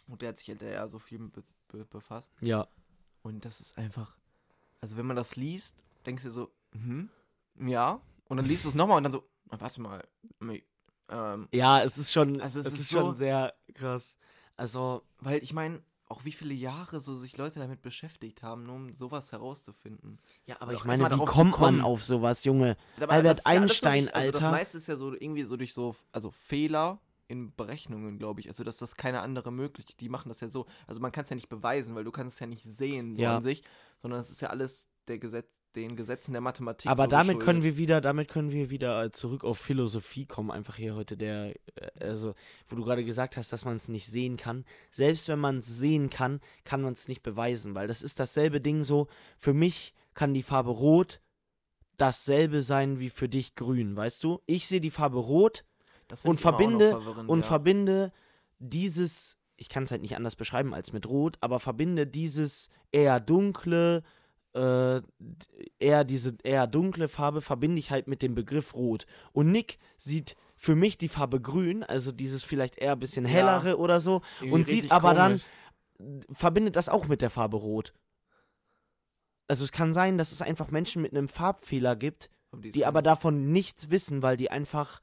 [0.07, 2.31] und der hat sich halt eher so viel mit be be befasst.
[2.41, 2.67] Ja.
[3.21, 4.15] Und das ist einfach,
[4.81, 7.09] also wenn man das liest, denkst du so, hm,
[7.59, 8.01] ja.
[8.25, 10.07] Und dann liest du es nochmal und dann so, "Na, warte mal,
[11.09, 14.17] ähm, Ja, es ist schon, Also es es ist ist so- schon sehr krass.
[14.55, 18.75] Also, weil ich meine, auch wie viele Jahre so sich Leute damit beschäftigt haben, nur
[18.75, 20.19] um sowas herauszufinden.
[20.45, 22.77] ja, aber ich meine, wie kommt man auf sowas, Junge?
[22.97, 24.51] Aber Albert ja Einstein, noch nicht, also Das Alter.
[24.51, 28.49] meiste ist ja so irgendwie so durch so, also Fehler in Berechnungen, glaube ich.
[28.49, 29.99] Also, dass das keine andere Möglichkeit.
[30.01, 30.65] Die machen das ja so.
[30.87, 33.23] Also, man kann es ja nicht beweisen, weil du kannst es ja nicht sehen so
[33.23, 33.37] Ja.
[33.37, 33.63] an sich,
[34.01, 36.89] sondern es ist ja alles der Gesetz, den Gesetzen der Mathematik.
[36.89, 37.45] Aber so damit geschuldet.
[37.45, 40.49] können wir wieder, damit können wir wieder äh, zurück auf Philosophie kommen.
[40.49, 42.33] Einfach hier heute der, äh, also,
[42.67, 44.65] wo du gerade gesagt hast, dass man es nicht sehen kann.
[44.89, 48.59] Selbst wenn man es sehen kann, kann man es nicht beweisen, weil das ist dasselbe
[48.59, 49.07] Ding so.
[49.37, 51.21] Für mich kann die Farbe Rot
[51.97, 54.41] dasselbe sein wie für dich Grün, weißt du?
[54.47, 55.65] Ich sehe die Farbe Rot
[56.23, 57.45] und verbinde und ja.
[57.45, 58.11] verbinde
[58.59, 63.19] dieses, ich kann es halt nicht anders beschreiben als mit Rot, aber verbinde dieses eher
[63.19, 64.03] dunkle,
[64.53, 65.01] äh,
[65.79, 69.05] eher diese eher dunkle Farbe verbinde ich halt mit dem Begriff Rot.
[69.31, 73.31] Und Nick sieht für mich die Farbe Grün, also dieses vielleicht eher ein bisschen Ja.
[73.31, 75.41] hellere oder so, und sieht aber dann
[75.97, 76.25] komisch.
[76.33, 77.93] verbindet das auch mit der Farbe Rot.
[79.47, 83.51] Also es kann sein, dass es einfach Menschen mit einem Farbfehler gibt, die aber davon
[83.51, 85.01] nichts wissen, weil die einfach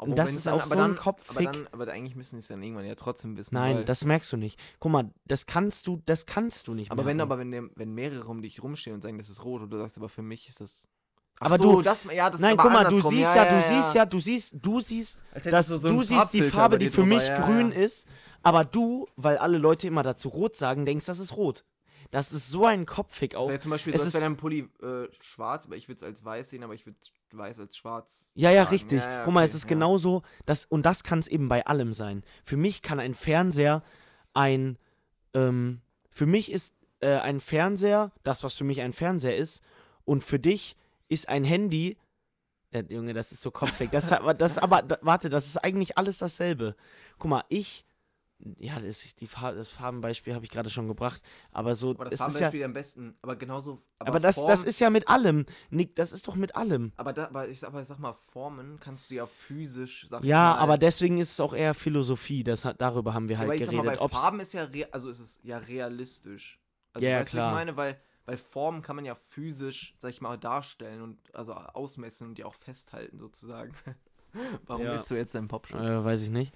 [0.00, 1.36] Aber das ist dann, auch aber so ein dann, Kopffick.
[1.48, 3.54] Aber, dann, aber eigentlich müssen sie es dann irgendwann ja trotzdem wissen.
[3.54, 4.58] Nein, weil, das merkst du nicht.
[4.78, 7.32] Guck mal, das kannst du, das kannst du nicht aber wenn, merken.
[7.32, 9.78] aber wenn, der, wenn mehrere um dich rumstehen und sagen, das ist rot und du
[9.78, 10.88] sagst, aber für mich ist das.
[11.38, 13.94] Ach Aber so, du- das, ja, das Nein, guck mal, du siehst ja, du siehst
[13.94, 17.16] ja, du siehst, du siehst, dass du so du siehst die Farbe, die für drüber,
[17.16, 17.78] mich ja, grün ja.
[17.78, 18.06] ist,
[18.42, 21.64] aber du, weil alle Leute immer dazu rot sagen, denkst, das ist rot.
[22.10, 23.50] Das ist so ein Kopffick Das auch.
[23.50, 25.98] jetzt zum Beispiel Es so, als ist- wäre dein Pulli äh, schwarz, aber ich würde
[25.98, 26.98] es als weiß sehen, aber ich würde
[27.32, 28.28] weiß als schwarz.
[28.34, 28.70] Ja, ja, tragen.
[28.74, 29.02] richtig.
[29.02, 29.68] Ja, ja, Guck mal, okay, es ist ja.
[29.68, 32.24] genauso, das, und das kann es eben bei allem sein.
[32.42, 33.82] Für mich kann ein Fernseher
[34.34, 34.76] ein,
[35.34, 39.62] ähm, für mich ist äh, ein Fernseher, das, was für mich ein Fernseher ist,
[40.04, 40.76] und für dich
[41.08, 41.96] ist ein Handy,
[42.72, 43.90] äh, Junge, das ist so kopfig.
[43.92, 46.74] Das, aber, das aber, warte, das ist eigentlich alles dasselbe.
[47.18, 47.84] Guck mal, ich,
[48.58, 51.20] ja, das, ist die Farbe, das Farbenbeispiel habe ich gerade schon gebracht,
[51.52, 53.82] aber so, Aber das es ist ja, Farbenbeispiel am besten, aber genauso.
[53.98, 55.46] aber, das, das Form- ist ja mit allem.
[55.70, 56.92] Nick, das ist doch mit allem.
[56.96, 60.06] Aber, da, aber, ich, aber ich sag mal, Formen kannst du ja physisch.
[60.08, 62.42] Sag Ja, mal, aber deswegen ist es auch eher Philosophie.
[62.44, 63.86] Das hat, darüber haben wir halt aber ich sag geredet.
[63.86, 66.60] mal, bei ob's- Farben ist ja, rea- also ist es ja realistisch.
[66.92, 67.46] Also Ja, weißt klar.
[67.46, 67.76] was ich meine?
[67.76, 72.38] Weil, weil Formen kann man ja physisch, sag ich mal, darstellen und also ausmessen und
[72.38, 73.74] die auch festhalten sozusagen.
[74.66, 74.94] Warum Ja.
[74.94, 75.80] isst du jetzt deinen Popschutz?
[75.82, 76.54] äh, weiß ich nicht.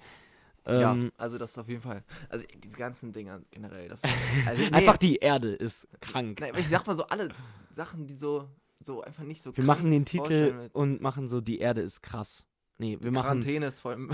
[0.67, 2.03] Ja, Ähm, also das ist auf jeden Fall.
[2.29, 3.87] Also diese ganzen Dinger generell.
[3.87, 4.01] Das,
[4.45, 6.39] also, nee, Einfach die Erde ist krank.
[6.39, 7.29] Nein, ich sag mal so alle
[7.71, 8.49] Sachen, die so,
[8.79, 12.45] so einfach nicht so wir machen den Titel und machen so, die Erde ist krass.
[12.77, 14.09] Nee, wir machen Quarantäne ist voll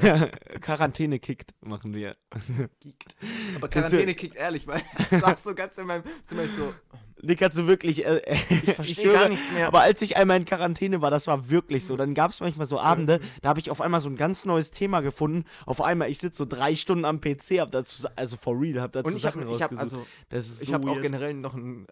[0.62, 2.16] Quarantäne kickt, machen wir.
[2.80, 3.16] geekt.
[3.56, 6.72] Aber Quarantäne kickt ehrlich, weil ich sag so ganz in meinem Zimmer ich so,
[7.20, 8.06] Nick hat so wirklich.
[8.06, 9.66] Äh, ich verstehe gar nichts mehr.
[9.66, 11.96] Aber als ich einmal in Quarantäne war, das war wirklich so.
[11.96, 14.70] Dann gab es manchmal so Abende, da habe ich auf einmal so ein ganz neues
[14.70, 15.44] Thema gefunden.
[15.66, 18.92] Auf einmal, ich sitze so drei Stunden am PC, hab dazu, also for real, hab
[18.92, 19.80] dazu und ich Sachen ich hab, rausgesucht.
[19.80, 21.86] also das ist ich so habe auch generell noch ein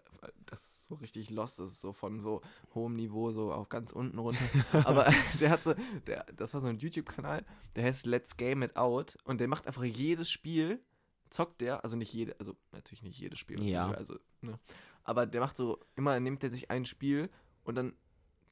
[0.87, 2.41] so richtig lost, das ist so von so
[2.73, 4.43] hohem Niveau so auf ganz unten runter.
[4.85, 5.05] Aber
[5.41, 5.73] der hat so
[6.07, 7.45] der das war so ein YouTube Kanal,
[7.75, 10.79] der heißt Let's Game It Out und der macht einfach jedes Spiel
[11.29, 13.89] zockt der, also nicht jede, also natürlich nicht jedes Spiel, Ja.
[13.91, 14.57] ist also ne,
[15.03, 17.29] aber der macht so immer nimmt er sich ein Spiel
[17.65, 17.93] und dann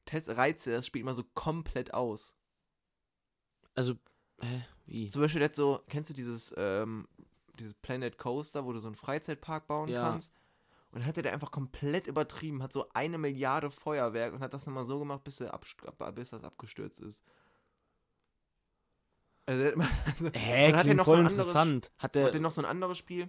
[0.04, 2.36] test, reizt er das Spiel immer so komplett aus.
[3.74, 3.94] Also,
[4.40, 5.08] hä, wie?
[5.08, 7.08] Zum Beispiel jetzt so, kennst du dieses, ähm,
[7.58, 10.10] dieses Planet Coaster, wo du so einen Freizeitpark bauen Ja.
[10.10, 10.32] kannst?
[10.92, 14.54] Und dann hat er da einfach komplett übertrieben, hat so eine Milliarde Feuerwerk und hat
[14.54, 15.66] das nochmal so gemacht, bis, er ab-
[16.14, 17.22] bis das abgestürzt ist.
[19.46, 19.74] Also, hat
[20.06, 21.90] also, Hä, hat er noch voll so ein anderes- interessant.
[21.98, 23.28] Hat hat er der, noch so ein anderes Spiel,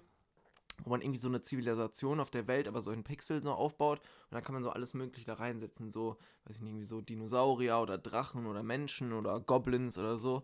[0.84, 4.00] wo man irgendwie so eine Zivilisation auf der Welt, aber so in Pixel so aufbaut
[4.00, 7.02] und dann kann man so alles mögliche da reinsetzen, so, weiß ich nicht, irgendwie so
[7.02, 10.36] Dinosaurier oder Drachen oder Menschen oder Goblins oder so.
[10.38, 10.44] Und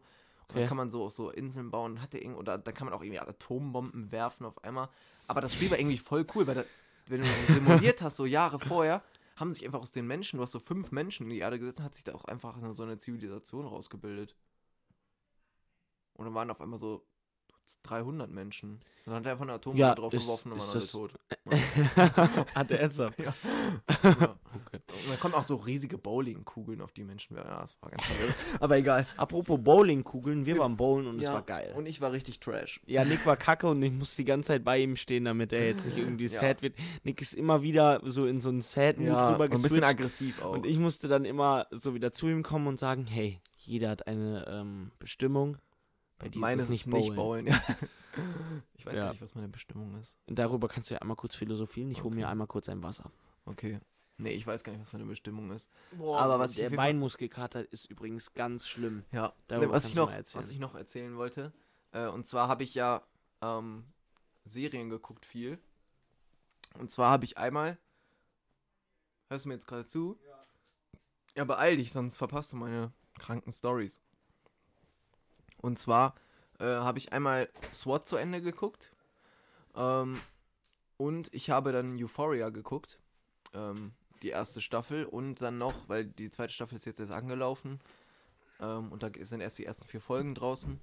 [0.50, 0.60] Okay.
[0.60, 3.02] dann kann man so, so Inseln bauen, hat der irgend, oder dann kann man auch
[3.02, 4.90] irgendwie Atombomben werfen auf einmal.
[5.28, 6.64] Aber das Spiel war irgendwie voll cool, weil da,
[7.08, 9.04] wenn du so simuliert hast, so Jahre vorher,
[9.36, 11.82] haben sich einfach aus den Menschen, du hast so fünf Menschen in die Erde gesetzt,
[11.82, 14.36] hat sich da auch einfach so eine Zivilisation rausgebildet.
[16.14, 17.06] Und dann waren auf einmal so
[17.84, 18.80] 300 Menschen.
[19.06, 21.12] Dann hat er einfach eine Atombombe Ja, drauf ist- geworfen und waren alle tot.
[22.56, 23.20] hat er ernsthaft?
[23.20, 23.34] Ja.
[24.04, 24.36] ja.
[24.66, 24.78] Okay.
[25.06, 27.36] Und dann kommen auch so riesige Bowlingkugeln auf die Menschen.
[27.36, 28.36] Ja, das war ganz verrückt.
[28.60, 29.08] Aber egal.
[29.18, 31.74] Apropos Bowlingkugeln, wir waren bowlen und es Ja, war geil.
[31.76, 32.80] Und ich war richtig trash.
[32.86, 35.66] Ja, Nick war kacke und ich musste die ganze Zeit bei ihm stehen, damit er
[35.66, 36.40] jetzt nicht irgendwie Ja.
[36.40, 36.76] sad wird.
[37.04, 40.52] Nick ist immer wieder so in so einen Sad-Mood rüber ein bisschen aggressiv auch.
[40.54, 44.06] Und ich musste dann immer so wieder zu ihm kommen und sagen, hey, jeder hat
[44.08, 45.58] eine ähm, Bestimmung.
[46.24, 47.16] Bei dir Meine ist es nicht bowlen.
[47.16, 47.48] bowlen.
[47.48, 47.62] Ja.
[48.76, 49.06] Ich weiß Ja.
[49.06, 50.16] gar nicht, was meine Bestimmung ist.
[50.28, 51.90] Darüber kannst du ja einmal kurz philosophieren.
[51.90, 52.18] Ich hole Okay.
[52.18, 53.12] mir einmal kurz ein Wasser.
[53.46, 53.80] Okay.
[54.18, 55.72] Nee, ich weiß gar nicht, was meine Bestimmung ist.
[55.98, 59.04] Boah, Aber was der Beinmuskelkater ist übrigens ganz schlimm.
[59.12, 61.52] Ja, Darüber was, ich noch, was ich noch erzählen wollte.
[61.92, 63.02] Äh, und zwar habe ich ja
[63.42, 63.86] ähm,
[64.46, 65.58] Serien geguckt viel.
[66.78, 67.80] Und zwar habe ich einmal.
[69.30, 70.20] Hörst du mir jetzt gerade zu?
[70.28, 70.40] Ja.
[71.38, 74.00] Ja, beeil dich, sonst verpasst du meine kranken Stories.
[75.64, 76.14] Und zwar
[76.60, 78.92] äh, habe ich einmal SWAT zu Ende geguckt.
[79.76, 80.20] Ähm,
[80.98, 83.00] und ich habe dann Euphoria geguckt.
[83.54, 85.06] Ähm, die erste Staffel.
[85.06, 87.80] Und dann noch, weil die zweite Staffel ist jetzt erst angelaufen.
[88.60, 90.82] Ähm, und da sind erst die ersten vier Folgen draußen.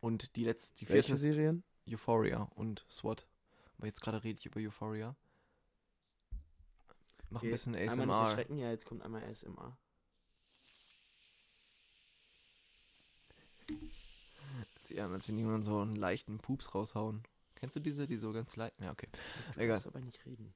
[0.00, 1.62] Und die letzte, die vierte Welche Serien?
[1.86, 3.26] Euphoria und SWAT.
[3.76, 5.14] Aber jetzt gerade rede ich über Euphoria.
[7.28, 8.28] Mach ein bisschen Einmal nicht ASMR.
[8.28, 9.76] erschrecken, ja, jetzt kommt einmal ASMR.
[14.94, 17.22] Ja, als wenn jemand so einen leichten Pups raushauen.
[17.54, 18.74] Kennst du diese, die so ganz leicht?
[18.80, 19.08] Ja, okay.
[19.54, 19.76] Du Egal.
[19.76, 20.52] darfst aber nicht reden.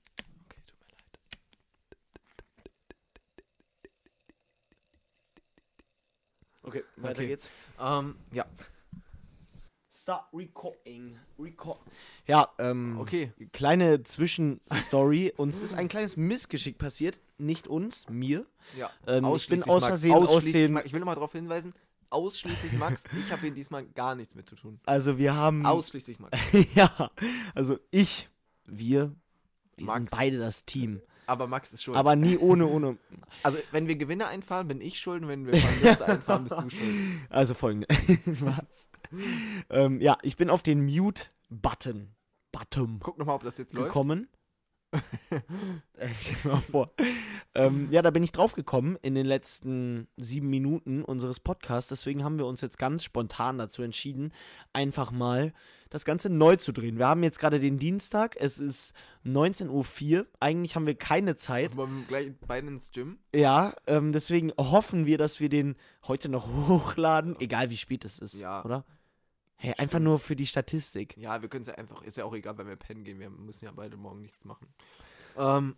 [6.63, 7.03] Okay, tut mir leid.
[7.03, 7.27] Okay, weiter Okay.
[7.29, 7.49] geht's.
[7.79, 8.47] Ähm, ja,
[10.07, 11.19] Start recording.
[11.37, 11.81] Record.
[12.29, 13.33] Ja, ähm, okay.
[13.53, 15.33] kleine Zwischenstory.
[15.37, 17.19] uns ist ein kleines Missgeschick passiert.
[17.39, 18.47] Nicht uns, mir.
[18.77, 18.93] Ja.
[19.09, 19.85] Ähm, ich bin aus.
[19.85, 20.81] Versehen aus den.
[20.85, 21.75] Ich will nochmal darauf hinweisen,
[22.11, 23.05] ausschließlich Max.
[23.19, 24.81] ich habe hier diesmal gar nichts mit zu tun.
[24.87, 25.65] Also wir haben.
[25.67, 26.39] Ausschließlich Max.
[26.75, 27.11] ja,
[27.55, 28.29] also ich,
[28.65, 29.15] wir,
[29.77, 30.11] wir sind Max.
[30.11, 31.01] beide das Team.
[31.27, 31.97] Aber Max ist schuld.
[31.97, 32.99] Aber nie ohne, ohne.
[33.43, 35.23] also, wenn wir Gewinne einfahren, bin ich schuld.
[35.23, 36.95] Und wenn wir Verluste einfahren, bist du schuld.
[37.31, 37.89] Also folgende.
[38.27, 38.89] Was?
[39.71, 42.15] ähm, ja, ich bin auf den Mute-Button.
[42.53, 43.01] Button.
[43.03, 43.89] Guck nochmal, ob das jetzt läuft.
[43.89, 44.29] gekommen.
[45.99, 46.11] Äh,
[46.47, 46.91] mal vor.
[47.55, 51.89] Ähm, ja, da bin ich drauf gekommen in den letzten sieben Minuten unseres Podcasts.
[51.89, 54.35] Deswegen haben wir uns jetzt ganz spontan dazu entschieden,
[54.75, 55.55] einfach mal
[55.89, 56.99] das Ganze neu zu drehen.
[56.99, 58.37] Wir haben jetzt gerade den Dienstag.
[58.39, 58.93] Es ist
[59.25, 60.27] 19.04 Uhr.
[60.39, 61.77] Eigentlich haben wir keine Zeit.
[61.77, 63.19] Wollen wir gleich beide ins Gym?
[63.35, 65.77] Ja, ähm, deswegen hoffen wir, dass wir den
[66.07, 67.41] heute noch hochladen.
[67.41, 68.39] Egal wie spät es ist.
[68.39, 68.63] Ja.
[68.65, 68.85] Oder?
[69.59, 70.05] Hey, einfach Stimmt.
[70.05, 71.17] nur für die Statistik.
[71.17, 73.31] Ja, wir können es ja einfach, ist ja auch egal, wenn wir pennen gehen, wir
[73.31, 74.67] müssen ja beide morgen nichts machen.
[75.39, 75.75] Ähm,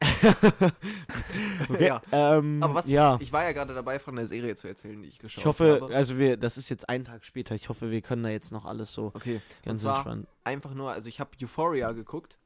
[1.69, 1.87] Okay.
[1.89, 2.01] ja.
[2.13, 3.19] Ähm, Aber was ja.
[3.21, 5.81] ich, war ja gerade dabei, von der Serie zu erzählen, die ich geschaut Ich hoffe,
[5.83, 5.95] habe.
[5.97, 7.57] also wir, das ist jetzt ein Tag später.
[7.57, 10.29] Ich hoffe, wir können da jetzt noch alles so Okay, ganz entspannt.
[10.45, 12.39] einfach nur, also ich habe Euphoria geguckt.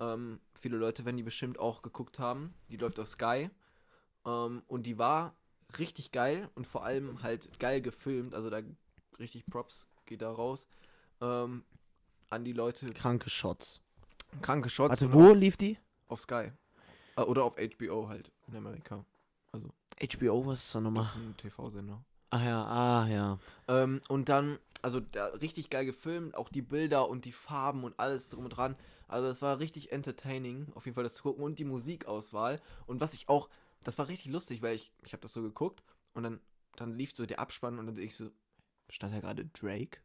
[0.00, 2.52] Ähm, viele Leute werden die bestimmt auch geguckt haben.
[2.70, 3.50] Die läuft auf Sky.
[4.26, 5.34] Ähm, und die war
[5.78, 8.34] richtig geil und vor allem halt geil gefilmt.
[8.34, 8.60] Also da
[9.20, 10.66] richtig Props geht da raus.
[11.20, 11.64] Ähm,
[12.30, 12.86] an die Leute.
[12.92, 13.80] Kranke Shots.
[14.42, 15.00] Kranke Shots.
[15.02, 15.78] Und wo lief die?
[16.08, 16.50] Auf Sky.
[17.16, 19.04] Äh, oder auf HBO halt in Amerika.
[20.00, 21.04] HBO, was ist da Das nochmal?
[21.04, 22.04] ist ein TV-Sender.
[22.30, 23.38] Ah ja, ah ja.
[23.68, 27.98] Ähm, und dann, also da richtig geil gefilmt, auch die Bilder und die Farben und
[27.98, 28.76] alles drum und dran.
[29.08, 32.60] Also es war richtig entertaining, auf jeden Fall das zu gucken und die Musikauswahl.
[32.86, 33.48] Und was ich auch,
[33.82, 35.82] das war richtig lustig, weil ich, ich habe das so geguckt
[36.12, 36.40] und dann,
[36.76, 38.30] dann lief so der Abspann und dann ich so,
[38.90, 39.98] stand da gerade Drake?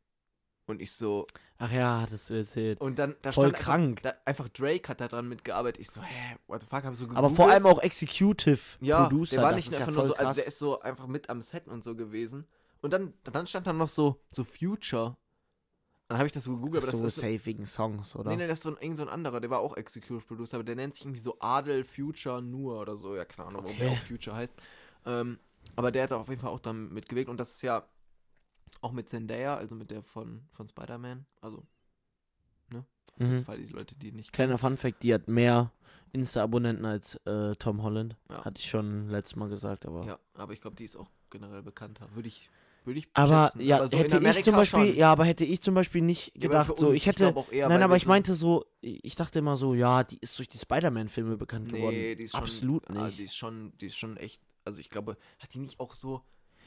[0.65, 1.25] Und ich so,
[1.57, 2.79] Ach ja, hattest du erzählt.
[2.79, 3.97] und dann, da Voll stand krank.
[3.99, 5.81] Einfach, da, einfach Drake hat da dran mitgearbeitet.
[5.81, 7.17] Ich so, hä, what the fuck, hab so gegoogelt.
[7.17, 9.35] Aber vor allem auch Executive Ja, Producer.
[9.35, 10.25] der war das nicht ist ja einfach voll nur so, krass.
[10.25, 12.47] also der ist so einfach mit am Set und so gewesen.
[12.81, 15.17] Und dann, dann stand da noch so, so Future.
[16.07, 18.29] Dann habe ich das so gegoogelt, aber so das ist so, safe wegen Songs, oder?
[18.29, 20.55] Nee, nee, das ist so ein, irgend so ein anderer, der war auch Executive Producer,
[20.57, 23.77] aber der nennt sich irgendwie so Adel Future Nur oder so, ja, keine Ahnung, warum
[23.77, 23.97] der Okay.
[23.97, 24.53] auch Future heißt.
[25.05, 25.39] Ähm,
[25.75, 27.87] aber der hat auf jeden Fall auch damit mitgewirkt und das ist ja
[28.83, 31.63] auch mit Zendaya, also mit der von, von Spider-Man, also,
[32.69, 32.85] ne?
[33.17, 33.43] Mhm.
[33.43, 35.71] Falls die Leute, die nicht Kleiner Funfact, die hat mehr
[36.11, 38.15] Insta-Abonnenten als äh, Tom Holland.
[38.29, 38.43] Ja.
[38.45, 40.05] Hatte ich schon letztes Mal gesagt, aber.
[40.05, 42.07] Ja, aber ich glaube, die ist auch generell bekannter.
[42.13, 42.49] Würde ich,
[42.85, 43.61] würde ich Aber schätzen.
[43.61, 44.95] ja, so in hätte ich zum Beispiel, schon.
[44.97, 47.51] ja, aber hätte ich zum Beispiel nicht Ja, aber gedacht, so, uns, ich hätte, auch
[47.51, 50.49] eher, nein, aber ich so- meinte so, ich dachte immer so, ja, die ist durch
[50.49, 51.95] die Spider-Man-Filme bekannt geworden.
[51.95, 53.17] Nee, die ist schon, Absolut ah, nicht.
[53.17, 56.21] die ist schon, die ist schon echt, also ich glaube, hat die nicht auch so,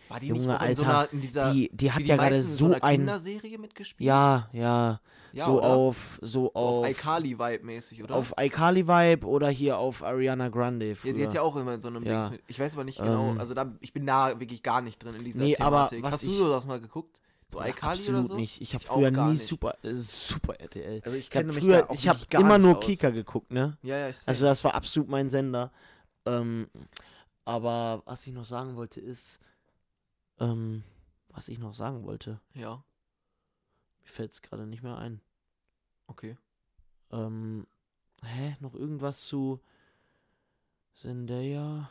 [0.09, 2.43] war die Junge, in so Alter, einer, in dieser, die, die hat wie ja gerade
[2.43, 4.07] so einer ein, Kinderserie mitgespielt?
[4.07, 5.01] ja, ja,
[5.33, 5.67] Ja, so oder?
[5.69, 8.15] auf, so so auf auf, iCarly-Vibe mäßig, oder?
[8.15, 11.13] auf iCarly-Vibe oder hier auf Ariana Grande ja, früher.
[11.15, 12.21] die hat ja auch immer in so einem Ja.
[12.29, 13.41] Dings mit, ich weiß aber nicht genau, Ähm.
[13.41, 16.03] also da, ich bin da wirklich gar nicht drin in dieser Nee, aber Thematik.
[16.03, 17.21] was Hast du so das mal geguckt?
[17.49, 18.37] So Ja, iCarly absolut oder so?
[18.37, 18.61] nicht.
[18.61, 19.47] Ich habe früher nie nicht.
[19.47, 21.01] super, äh, super RTL.
[21.05, 22.85] Also ich Ich habe früher, da auch ich habe immer nur aus.
[22.85, 23.77] Kika geguckt, ne?
[23.83, 24.17] Ja, ja, ich.
[24.27, 25.71] Also das war absolut mein Sender.
[26.27, 26.69] Ähm,
[27.45, 29.39] aber was ich noch sagen wollte ist,
[30.39, 30.85] ähm,
[31.29, 32.85] was ich noch sagen wollte, ja,
[34.03, 35.21] mir fällt es gerade nicht mehr ein.
[36.07, 36.37] okay.
[37.11, 37.67] Ähm,
[38.23, 39.61] hä, noch irgendwas zu
[40.95, 41.91] Zendaya?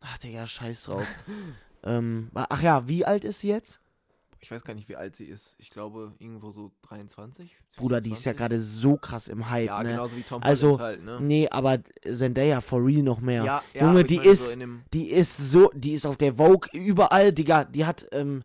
[0.00, 1.06] Ach, Digga, scheiß drauf.
[1.82, 3.81] ähm, ach ja, wie alt ist sie jetzt?
[4.44, 5.54] Ich weiß gar nicht, wie alt sie ist.
[5.58, 7.56] Ich glaube, irgendwo so 23.
[7.76, 8.36] Bruder, die ist ja 24.
[8.36, 9.90] gerade so krass im Hype, Ja, ne?
[9.90, 11.20] genauso wie Tom Also, Holland halt, ne?
[11.20, 11.78] Nee, aber
[12.10, 13.44] Zendaya for real noch mehr.
[13.44, 14.58] Ja, ja, Junge, die ist- So
[14.92, 17.64] Die ist so, die ist auf der Vogue überall, Digga.
[17.64, 18.42] Die hat, ähm,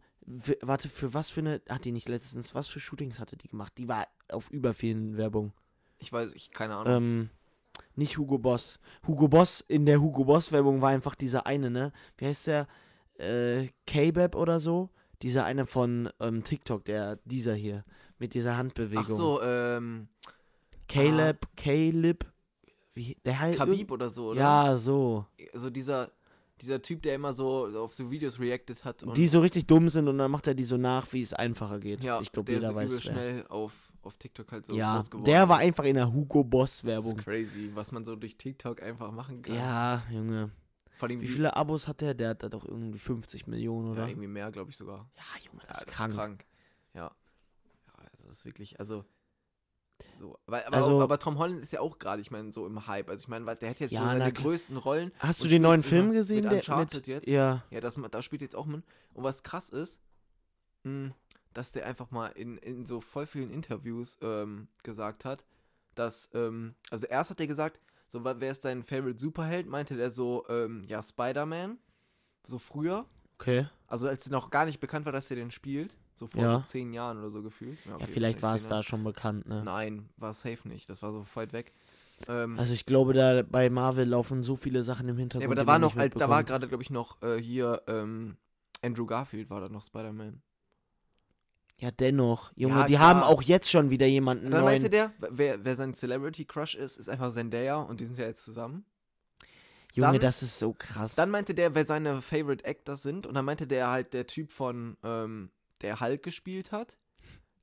[0.62, 3.74] warte, für was für eine, hat die nicht letztens, was für Shootings hatte die gemacht?
[3.80, 5.52] Die war auf über vielen Werbung.
[5.98, 6.94] ich weiß, ich keine Ahnung.
[6.94, 7.30] Ähm,
[7.96, 8.80] nicht Hugo Boss.
[9.08, 11.92] Hugo Boss, in der Hugo Boss Werbung war einfach dieser eine, ne?
[12.18, 12.68] Wie heißt der?
[13.18, 14.92] Äh, K-Bab oder so?
[15.22, 17.84] Dieser eine von ähm, TikTok, der, dieser hier,
[18.20, 19.16] mit dieser Ach Handbewegung.
[19.16, 20.08] so, ähm,
[20.88, 22.26] Caleb, Caleb,
[22.94, 23.58] wie, der heißt.
[23.58, 24.40] Khabib oder so, oder?
[24.40, 25.26] Ja, so.
[25.54, 26.12] So dieser,
[26.62, 29.04] dieser Typ, der immer so auf so Videos reacted hat.
[29.18, 31.80] Die so richtig dumm sind und dann macht er die so nach, wie es einfacher
[31.80, 32.04] geht.
[32.04, 33.02] ja, ich glaube, der jeder so weiß wer.
[33.02, 35.66] schnell auf, auf TikTok halt so ja, der war ist.
[35.68, 37.18] einfach in der Hugo Boss Das Werbung.
[37.18, 39.56] ist crazy, was man so durch TikTok einfach machen kann.
[39.56, 40.52] Ja, Junge.
[40.98, 42.16] Vor allem Wie viele Abos hat der?
[42.16, 44.02] Der hat da doch irgendwie 50 Millionen, oder?
[44.04, 45.08] Ja, irgendwie mehr, glaube ich sogar.
[45.16, 46.46] Ja, Junge, Ja, das ist krank.
[46.96, 47.04] Ja.
[47.04, 49.06] Ja, das ist wirklich, also.
[50.20, 50.38] So.
[50.48, 53.10] Aber, aber, Also- aber Tom Holland ist ja auch gerade, ich meine, so im Hype.
[53.10, 55.12] Also ich meine, der hat jetzt Ja, so seine größten Rollen.
[55.20, 56.44] Hast du den neuen Film gesehen?
[56.44, 57.28] Mit der Uncharted jetzt?
[57.28, 57.64] Ja.
[57.70, 58.84] Ja, das, da spielt jetzt auch mit.
[59.14, 60.02] Und was krass ist,
[60.84, 61.12] mh,
[61.54, 65.46] dass der einfach mal in, in so voll vielen Interviews ähm, gesagt hat,
[65.94, 69.68] dass, ähm, also erst hat er gesagt, so, wer ist dein Favorite Superheld?
[69.68, 71.78] Meinte der so, ähm, ja, Spider-Man.
[72.46, 73.06] So früher.
[73.40, 73.68] Okay.
[73.88, 75.96] Also als noch gar nicht bekannt war, dass er den spielt.
[76.16, 76.60] So vor Ja.
[76.60, 77.78] so zehn Jahren oder so gefühlt.
[77.86, 79.64] Ja, okay, vielleicht war es da schon bekannt, ne?
[79.64, 80.90] Nein, war safe nicht.
[80.90, 81.74] Das war so weit weg.
[82.28, 85.42] Ähm, Also ich glaube, da bei Marvel laufen so viele Sachen im Hintergrund.
[85.42, 88.38] nee, aber da war noch, da war gerade, glaube ich, noch äh, hier ähm,
[88.82, 90.42] Andrew Garfield war da noch Spider-Man.
[91.80, 92.52] Ja, dennoch.
[92.56, 93.08] Junge, Ja, die klar.
[93.08, 94.74] haben auch jetzt schon wieder jemanden Und dann neuen.
[94.82, 98.26] meinte der, wer, wer sein Celebrity Crush ist, ist einfach Zendaya und die sind ja
[98.26, 98.84] jetzt zusammen.
[99.94, 101.16] Junge, dann- das ist so krass.
[101.16, 104.52] Dann meinte der, wer seine Favorite Actors sind und dann meinte der halt der Typ
[104.52, 105.52] von, ähm,
[105.82, 106.98] der Hulk gespielt hat.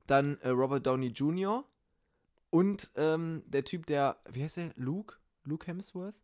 [0.07, 1.65] Dann äh, Robert Downey Jr.
[2.51, 4.71] und ähm, der Typ, der, wie heißt der?
[4.75, 5.15] Luke?
[5.43, 6.15] Luke Hemsworth?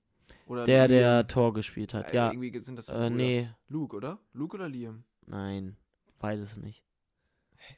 [0.48, 1.28] Oder der, der Liam?
[1.28, 2.12] Tor gespielt hat.
[2.12, 2.32] Äh, Ja.
[2.32, 4.18] Irgendwie sind das Äh, nee, Luke, oder?
[4.34, 5.04] Luke oder Liam?
[5.26, 5.76] nein.
[6.20, 6.84] Beides nicht.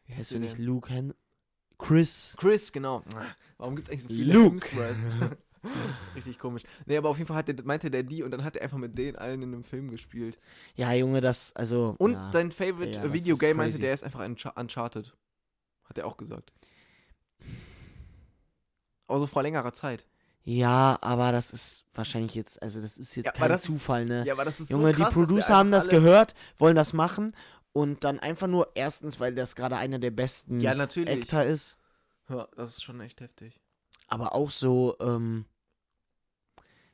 [0.05, 0.65] Wie Heißt du nicht denn?
[0.65, 1.13] Luke Hen
[1.77, 2.35] Chris?
[2.37, 3.03] Chris, genau.
[3.57, 5.37] Warum gibt es eigentlich so viele Luke.
[6.15, 6.63] Richtig komisch.
[6.85, 8.77] Nee, aber auf jeden Fall hat der, meinte der die und dann hat er einfach
[8.77, 10.37] mit denen allen in einem Film gespielt.
[10.75, 11.95] Ja, Junge, das, also.
[11.99, 12.29] Und ja.
[12.31, 15.15] dein Favorite Ja, äh, das ist Videogame meinte der ist einfach Uncha- Uncharted.
[15.85, 16.51] Hat er auch gesagt.
[19.07, 20.05] Aber so vor längerer Zeit.
[20.45, 24.25] Ja, aber das ist wahrscheinlich jetzt, also das ist jetzt Ja, kein Zufall, ne?
[24.25, 26.91] Ja, aber das ist Junge, so krass, die Producer haben das alles- gehört, wollen das
[26.91, 27.33] machen
[27.73, 31.23] und dann einfach nur, erstens, weil das gerade einer der besten Ja, natürlich.
[31.23, 31.77] Actor ist,
[32.29, 33.59] Ja, das ist schon echt heftig.
[34.07, 35.45] aber auch so, ähm,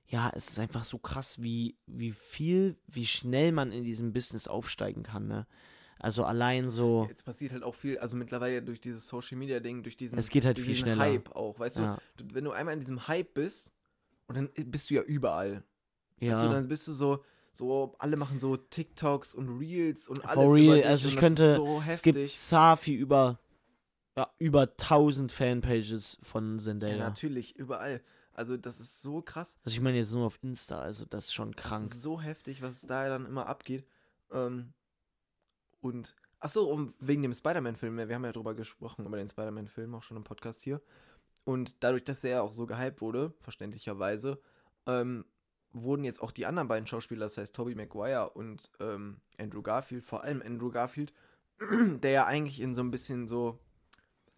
[0.08, 4.48] ja, es ist einfach so krass, wie, wie viel, wie schnell man in diesem Business
[4.48, 5.46] aufsteigen kann, ne?
[6.00, 9.84] Also allein so, Jetzt passiert halt auch viel, also mittlerweile durch dieses Social Media Ding,
[9.84, 11.04] durch diesen, Es geht halt viel schneller.
[11.04, 13.74] Hype auch, weißt ja, du, wenn du einmal in diesem Hype bist
[14.28, 15.64] und dann bist du ja überall.
[16.22, 16.42] ja.
[16.42, 17.24] Du, dann bist du so,
[17.60, 21.84] so, alle machen so TikToks und Reels und alles For real, also ich könnte- so
[21.88, 22.28] es gibt.
[22.30, 23.40] Safi über,
[24.18, 26.98] ja, über 1000 Fanpages von Ja, Zendaya.
[26.98, 28.02] natürlich, überall.
[28.34, 29.60] Also das ist so krass.
[29.66, 31.90] also ich meine jetzt nur auf Insta, also das ist schon krank.
[31.90, 33.86] Das ist so heftig, was da dann immer abgeht.
[34.32, 34.74] Ähm,
[35.82, 39.94] und, ach so, um, wegen dem Spider-Man-Film, wir haben ja drüber gesprochen, über den Spider-Man-Film,
[39.96, 40.82] auch schon im Podcast hier.
[41.44, 44.40] Und dadurch, dass er auch so gehypt wurde, verständlicherweise,
[44.86, 45.26] ähm,
[45.74, 50.06] wurden jetzt auch die anderen beiden Schauspieler, das heißt Tobey Maguire und ähm, Andrew Garfield,
[50.06, 51.14] vor allem Andrew Garfield,
[51.60, 53.60] der ja eigentlich in so ein bisschen so,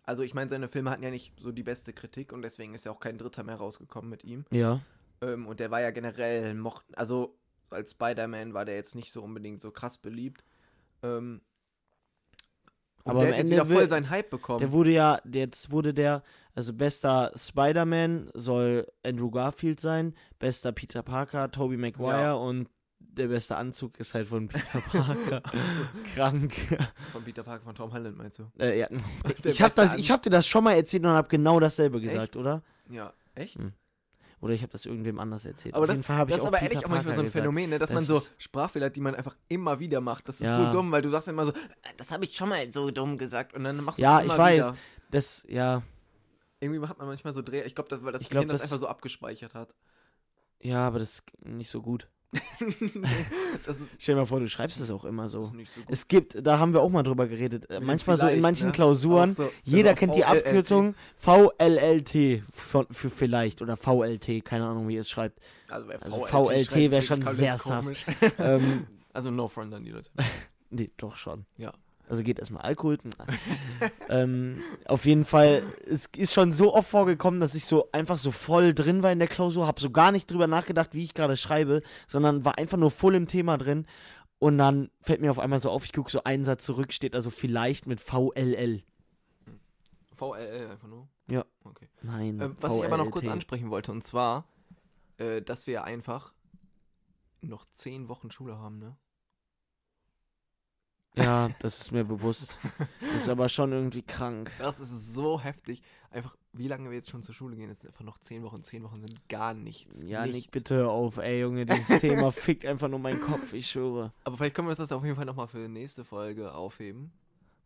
[0.04, 2.86] also ich meine, seine Filme hatten ja nicht so die beste Kritik und deswegen ist
[2.86, 4.46] ja auch kein Dritter mehr rausgekommen mit ihm.
[4.52, 4.82] Ja.
[5.22, 7.38] Ähm, und der war ja generell, mocht, also
[7.70, 10.44] als Spider-Man war der jetzt nicht so unbedingt so krass beliebt.
[11.04, 11.42] Ähm,
[13.04, 14.60] und Aber der am hat jetzt Ende wieder voll seinen Hype bekommen.
[14.60, 16.24] Der wurde ja, jetzt wurde der,
[16.56, 22.34] also bester Spider-Man soll Andrew Garfield sein, bester Peter Parker, Tobey Maguire Ja.
[22.34, 22.68] und
[22.99, 25.41] der beste Anzug ist halt von Peter Parker.
[26.16, 26.54] Krank.
[27.12, 28.43] Von Peter Parker, von Tom Holland, meinst du?
[28.60, 28.88] äh, ja.
[29.43, 32.62] Der Ich habe hab dir das schon mal erzählt und habe genau dasselbe gesagt, oder?
[32.89, 33.56] Ja, echt?
[33.58, 33.74] Hm.
[34.42, 35.76] Oder ich habe das irgendwem anders erzählt.
[35.76, 37.14] Aber Auf das, jeden Fall habe ich das ist auch aber Peter ehrlich auch manchmal
[37.16, 37.42] so ein gesagt.
[37.44, 40.28] Phänomen, ne, dass Das man so Sprachfehler hat, die man einfach immer wieder macht.
[40.28, 40.56] Das ist Ja.
[40.56, 41.58] so dumm, weil du sagst immer so, "Äh,
[41.98, 44.34] das habe ich schon mal so dumm gesagt und dann machst du Ja, es immer
[44.34, 44.58] ich weiß.
[44.68, 44.78] wieder.
[45.12, 45.84] Das, ja,
[46.60, 47.62] Irgendwie hat man manchmal so Dreh.
[47.64, 49.74] Ich glaube, das, weil das Ich glaub, Gehirn das das- einfach so abgespeichert hat.
[50.60, 52.08] ja, aber das ist nicht so gut.
[52.32, 55.44] Ist, Stell dir mal vor, du schreibst das auch immer so.
[55.44, 55.54] so.
[55.88, 58.42] Es gibt, da haben wir auch mal drüber geredet, äh, Mit dem manchmal so in
[58.42, 58.72] manchen ne?
[58.74, 60.26] Klausuren, so, jeder also kennt die.
[60.26, 65.40] Abkürzung VLLT von, für vielleicht oder VLT, keine Ahnung, wie ihr es schreibt.
[65.70, 67.92] Also, Also VLT VLT wär schreibt, schon sehr sass.
[68.40, 70.10] ähm, Also no front an die Leute.
[70.70, 71.46] nee, doch schon.
[71.58, 71.74] Ja.
[72.12, 72.97] Also geht erstmal Alkohol.
[74.09, 78.32] ähm, auf jeden Fall, es ist schon so oft vorgekommen, dass ich so einfach so
[78.32, 81.38] voll drin war in der Klausur, habe so gar nicht drüber nachgedacht, wie ich gerade
[81.38, 83.86] schreibe, sondern war einfach nur voll im Thema drin.
[84.39, 87.16] Und dann fällt mir auf einmal so auf, ich gucke so einen Satz zurück, steht
[87.16, 88.84] also vielleicht mit VLL.
[90.14, 91.07] VLL einfach nur?
[91.30, 91.45] Ja.
[91.64, 91.88] Okay.
[92.01, 92.41] Nein.
[92.41, 94.49] Äh, was ich aber noch kurz ansprechen wollte, und zwar,
[95.16, 96.34] äh, dass wir einfach
[97.39, 98.97] noch zehn Wochen Schule haben, ne?
[101.16, 102.55] Ja, das ist mir bewusst.
[103.16, 104.51] ist aber schon irgendwie krank.
[104.59, 105.82] Das ist so heftig.
[106.09, 107.70] Einfach, wie lange wir jetzt schon zur Schule gehen?
[107.70, 108.64] Jetzt sind einfach noch zehn Wochen.
[108.64, 110.01] Zehn Wochen sind gar nichts.
[110.03, 110.36] Ja, nichts.
[110.45, 111.18] Nick, bitte auf.
[111.18, 114.12] Ey, Junge, dieses Thema fickt einfach nur meinen Kopf, ich schwöre.
[114.24, 117.12] Aber vielleicht können wir das auf jeden Fall nochmal für die nächste Folge aufheben.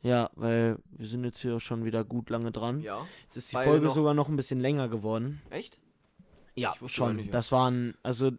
[0.02, 2.82] Ja, weil wir sind jetzt hier schon wieder gut lange dran.
[2.82, 3.08] Ja.
[3.24, 5.42] Jetzt ist die Folge noch- sogar noch ein bisschen länger geworden.
[5.50, 5.80] Echt?
[6.56, 7.16] Ja, schon.
[7.18, 7.34] nicht.
[7.34, 8.32] Das waren, also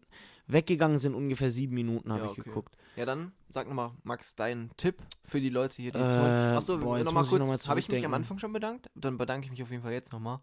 [0.47, 2.49] weggegangen sind ungefähr sieben Minuten, habe Ja, ich okay.
[2.49, 2.77] geguckt.
[2.97, 6.57] Ja, dann sag nochmal, Max, deinen Tipp für die Leute hier, die jetzt Äh, hören.
[6.57, 7.69] Achso, nochmal ich noch kurz.
[7.69, 8.15] Habe ich mich am.
[8.15, 8.91] Anfang schon bedankt?
[8.95, 10.41] Dann bedanke ich mich auf jeden Fall jetzt nochmal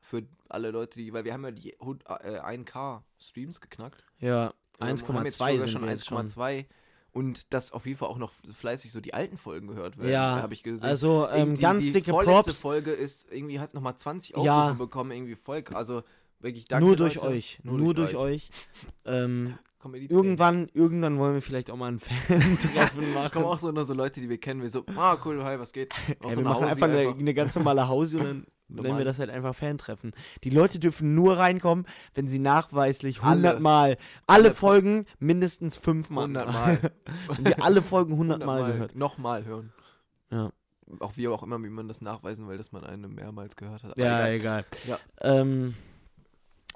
[0.00, 4.04] für alle Leute, die, weil wir haben ja die hund- äh, 1K Streams geknackt.
[4.18, 4.88] Ja, Ähm, haben
[5.24, 6.18] jetzt 1,2 sogar sind schon.
[6.28, 6.66] 1,2
[7.12, 10.10] und dass auf jeden Fall auch noch fleißig so die alten Folgen gehört werden.
[10.10, 10.88] Ja, habe ich gesehen.
[10.88, 12.60] Also ähm, Irgendwie ganz die dicke vorletzte Props.
[12.60, 14.72] Folge ist irgendwie hat nochmal 20 Aufrufe Ja.
[14.72, 15.74] bekommen, irgendwie Volk.
[15.74, 16.02] Also
[16.42, 16.84] wirklich danke.
[16.86, 17.26] nur durch Leute.
[17.28, 17.58] euch.
[17.62, 18.50] Nur, durch, euch.
[19.04, 20.24] Ähm, mir die Tränen.
[20.24, 23.30] irgendwann, irgendwann wollen wir vielleicht auch mal ein Fan-Treffen machen.
[23.32, 25.72] kommen auch so nur so Leute, die wir kennen, wie so, ah cool, hi, was
[25.72, 25.92] geht?
[26.20, 28.84] Auch Ey, so wir machen Hausi einfach eine, eine ganz normale Hause und dann nennen
[28.84, 28.98] Normal.
[28.98, 30.12] wir das halt einfach Fan-Treffen.
[30.44, 33.30] Die Leute dürfen nur reinkommen, wenn sie nachweislich Alle.
[33.48, 34.54] 100 Mal, alle, Alle.
[34.54, 36.22] Folgen mindestens 5 Mal.
[36.22, 36.92] 100 Mal.
[37.36, 38.94] wenn sie alle Folgen 100 Mal gehört.
[38.96, 39.72] Nochmal hören.
[40.30, 40.52] Ja.
[41.00, 43.92] Auch wie auch immer, wie man das nachweisen will, dass man eine mehrmals gehört hat.
[43.92, 44.34] Aber Ja, egal.
[44.34, 44.64] egal.
[44.86, 44.98] Ja.
[45.20, 45.74] Ähm,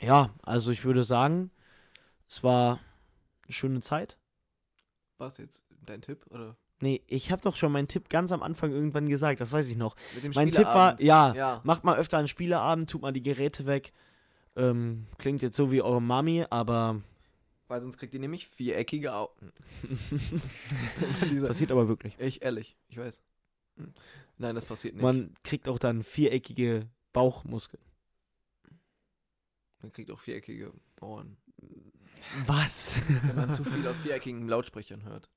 [0.00, 1.50] ja, also ich würde sagen,
[2.28, 2.80] es war
[3.44, 4.18] eine schöne Zeit.
[5.18, 5.64] Was jetzt?
[5.84, 6.26] Dein Tipp?
[6.30, 6.56] Oder?
[6.80, 9.76] Nee, ich habe doch schon meinen Tipp ganz am Anfang irgendwann gesagt, das weiß ich
[9.76, 9.96] noch.
[10.14, 11.60] Mit dem Mein Tipp war, ja, Ja.
[11.64, 13.92] macht mal öfter einen Spieleabend, tut mal die Geräte weg.
[14.56, 17.00] Ähm, klingt jetzt so wie eure Mami, aber
[17.68, 19.52] Weil sonst kriegt ihr nämlich viereckige Augen.
[21.30, 22.14] Dieser, passiert aber wirklich.
[22.18, 23.20] ich, ehrlich, ich weiß.
[23.76, 23.92] Hm.
[24.38, 25.02] Nein, das passiert nicht.
[25.02, 27.82] Man kriegt auch dann viereckige Bauchmuskeln.
[29.86, 31.36] Man kriegt auch viereckige Ohren.
[32.44, 33.00] Was?
[33.22, 35.30] Wenn man zu viel aus viereckigen Lautsprechern hört.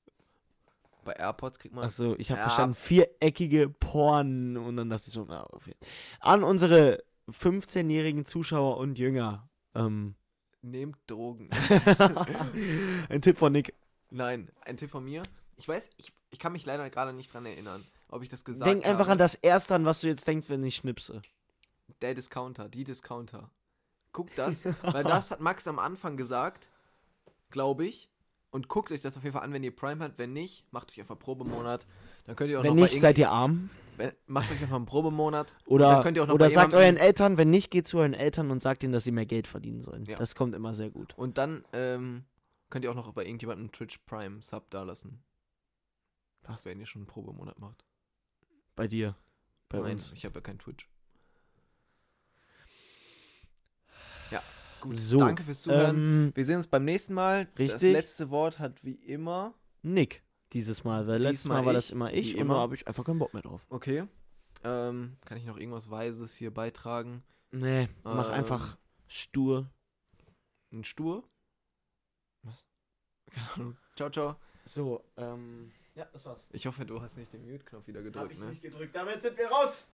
[1.04, 1.84] Bei AirPods kriegt man.
[1.84, 4.56] Achso, ich habe verstanden, viereckige Porn.
[4.56, 5.78] Und dann dachte ich so, na, jeden-
[6.18, 9.48] an unsere 15-jährigen Zuschauer und Jünger.
[9.76, 10.16] Ähm,
[10.62, 11.48] Nehmt Drogen.
[13.08, 13.72] ein Tipp von Nick.
[14.10, 15.22] Nein, ein Tipp von mir.
[15.58, 18.68] Ich weiß, ich, ich kann mich leider gerade nicht dran erinnern, ob ich das gesagt
[18.68, 19.12] Denk einfach habe.
[19.12, 21.22] an das Erste an, was du jetzt denkst, wenn ich schnipse.
[22.02, 23.48] Der Discounter, die Discounter.
[24.12, 26.68] Guckt das, weil das hat Max am Anfang gesagt,
[27.50, 28.10] glaube ich.
[28.52, 30.18] Und guckt euch das auf jeden Fall an, wenn ihr Prime habt.
[30.18, 31.86] Wenn nicht, macht euch einfach Probemonat.
[32.24, 33.70] Dann könnt ihr auch Wenn noch nicht, seid ihr arm.
[33.96, 35.54] Wenn, macht euch einfach einen Probemonat.
[35.66, 38.14] Oder, dann könnt ihr auch noch oder sagt euren Eltern, wenn nicht, geht zu euren
[38.14, 40.04] Eltern und sagt ihnen, dass sie mehr Geld verdienen sollen.
[40.06, 40.16] Ja.
[40.16, 41.16] Das kommt immer sehr gut.
[41.16, 42.24] Und dann ähm,
[42.70, 45.22] könnt ihr auch noch bei irgendjemandem einen Twitch Prime Sub dalassen.
[46.42, 46.64] Was?
[46.64, 47.84] Wenn ihr schon einen Probemonat macht.
[48.74, 49.14] Bei dir.
[49.68, 50.12] Bei Nein, uns.
[50.14, 50.88] ich habe ja kein Twitch.
[54.80, 54.94] Gut.
[54.94, 55.96] So, Danke fürs Zuhören.
[55.96, 57.46] Ähm, Wir sehen uns beim nächsten Mal.
[57.56, 57.92] Das Richtig.
[57.92, 59.54] letzte Wort hat wie immer.
[59.82, 60.22] Nick.
[60.52, 62.56] Dieses Mal, weil letztes Mal war ich, das immer ich und immer.
[62.56, 63.64] habe ich einfach keinen Bock mehr drauf.
[63.70, 64.04] Okay.
[64.64, 67.22] Ähm, kann ich noch irgendwas Weises hier beitragen?
[67.52, 68.76] Nee, mach Ähm, einfach
[69.06, 69.70] stur.
[70.74, 71.22] Ein Stur?
[72.42, 72.66] Was?
[73.30, 73.76] Keine Ahnung.
[73.96, 74.36] Ciao, ciao.
[74.64, 75.70] So, ähm.
[75.94, 76.44] Ja, das war's.
[76.52, 78.46] Ich hoffe, du hast nicht den Mute-Knopf wieder Hab gedrückt, ich ne?
[78.46, 78.94] nicht gedrückt.
[78.94, 79.88] Damit sind wir raus!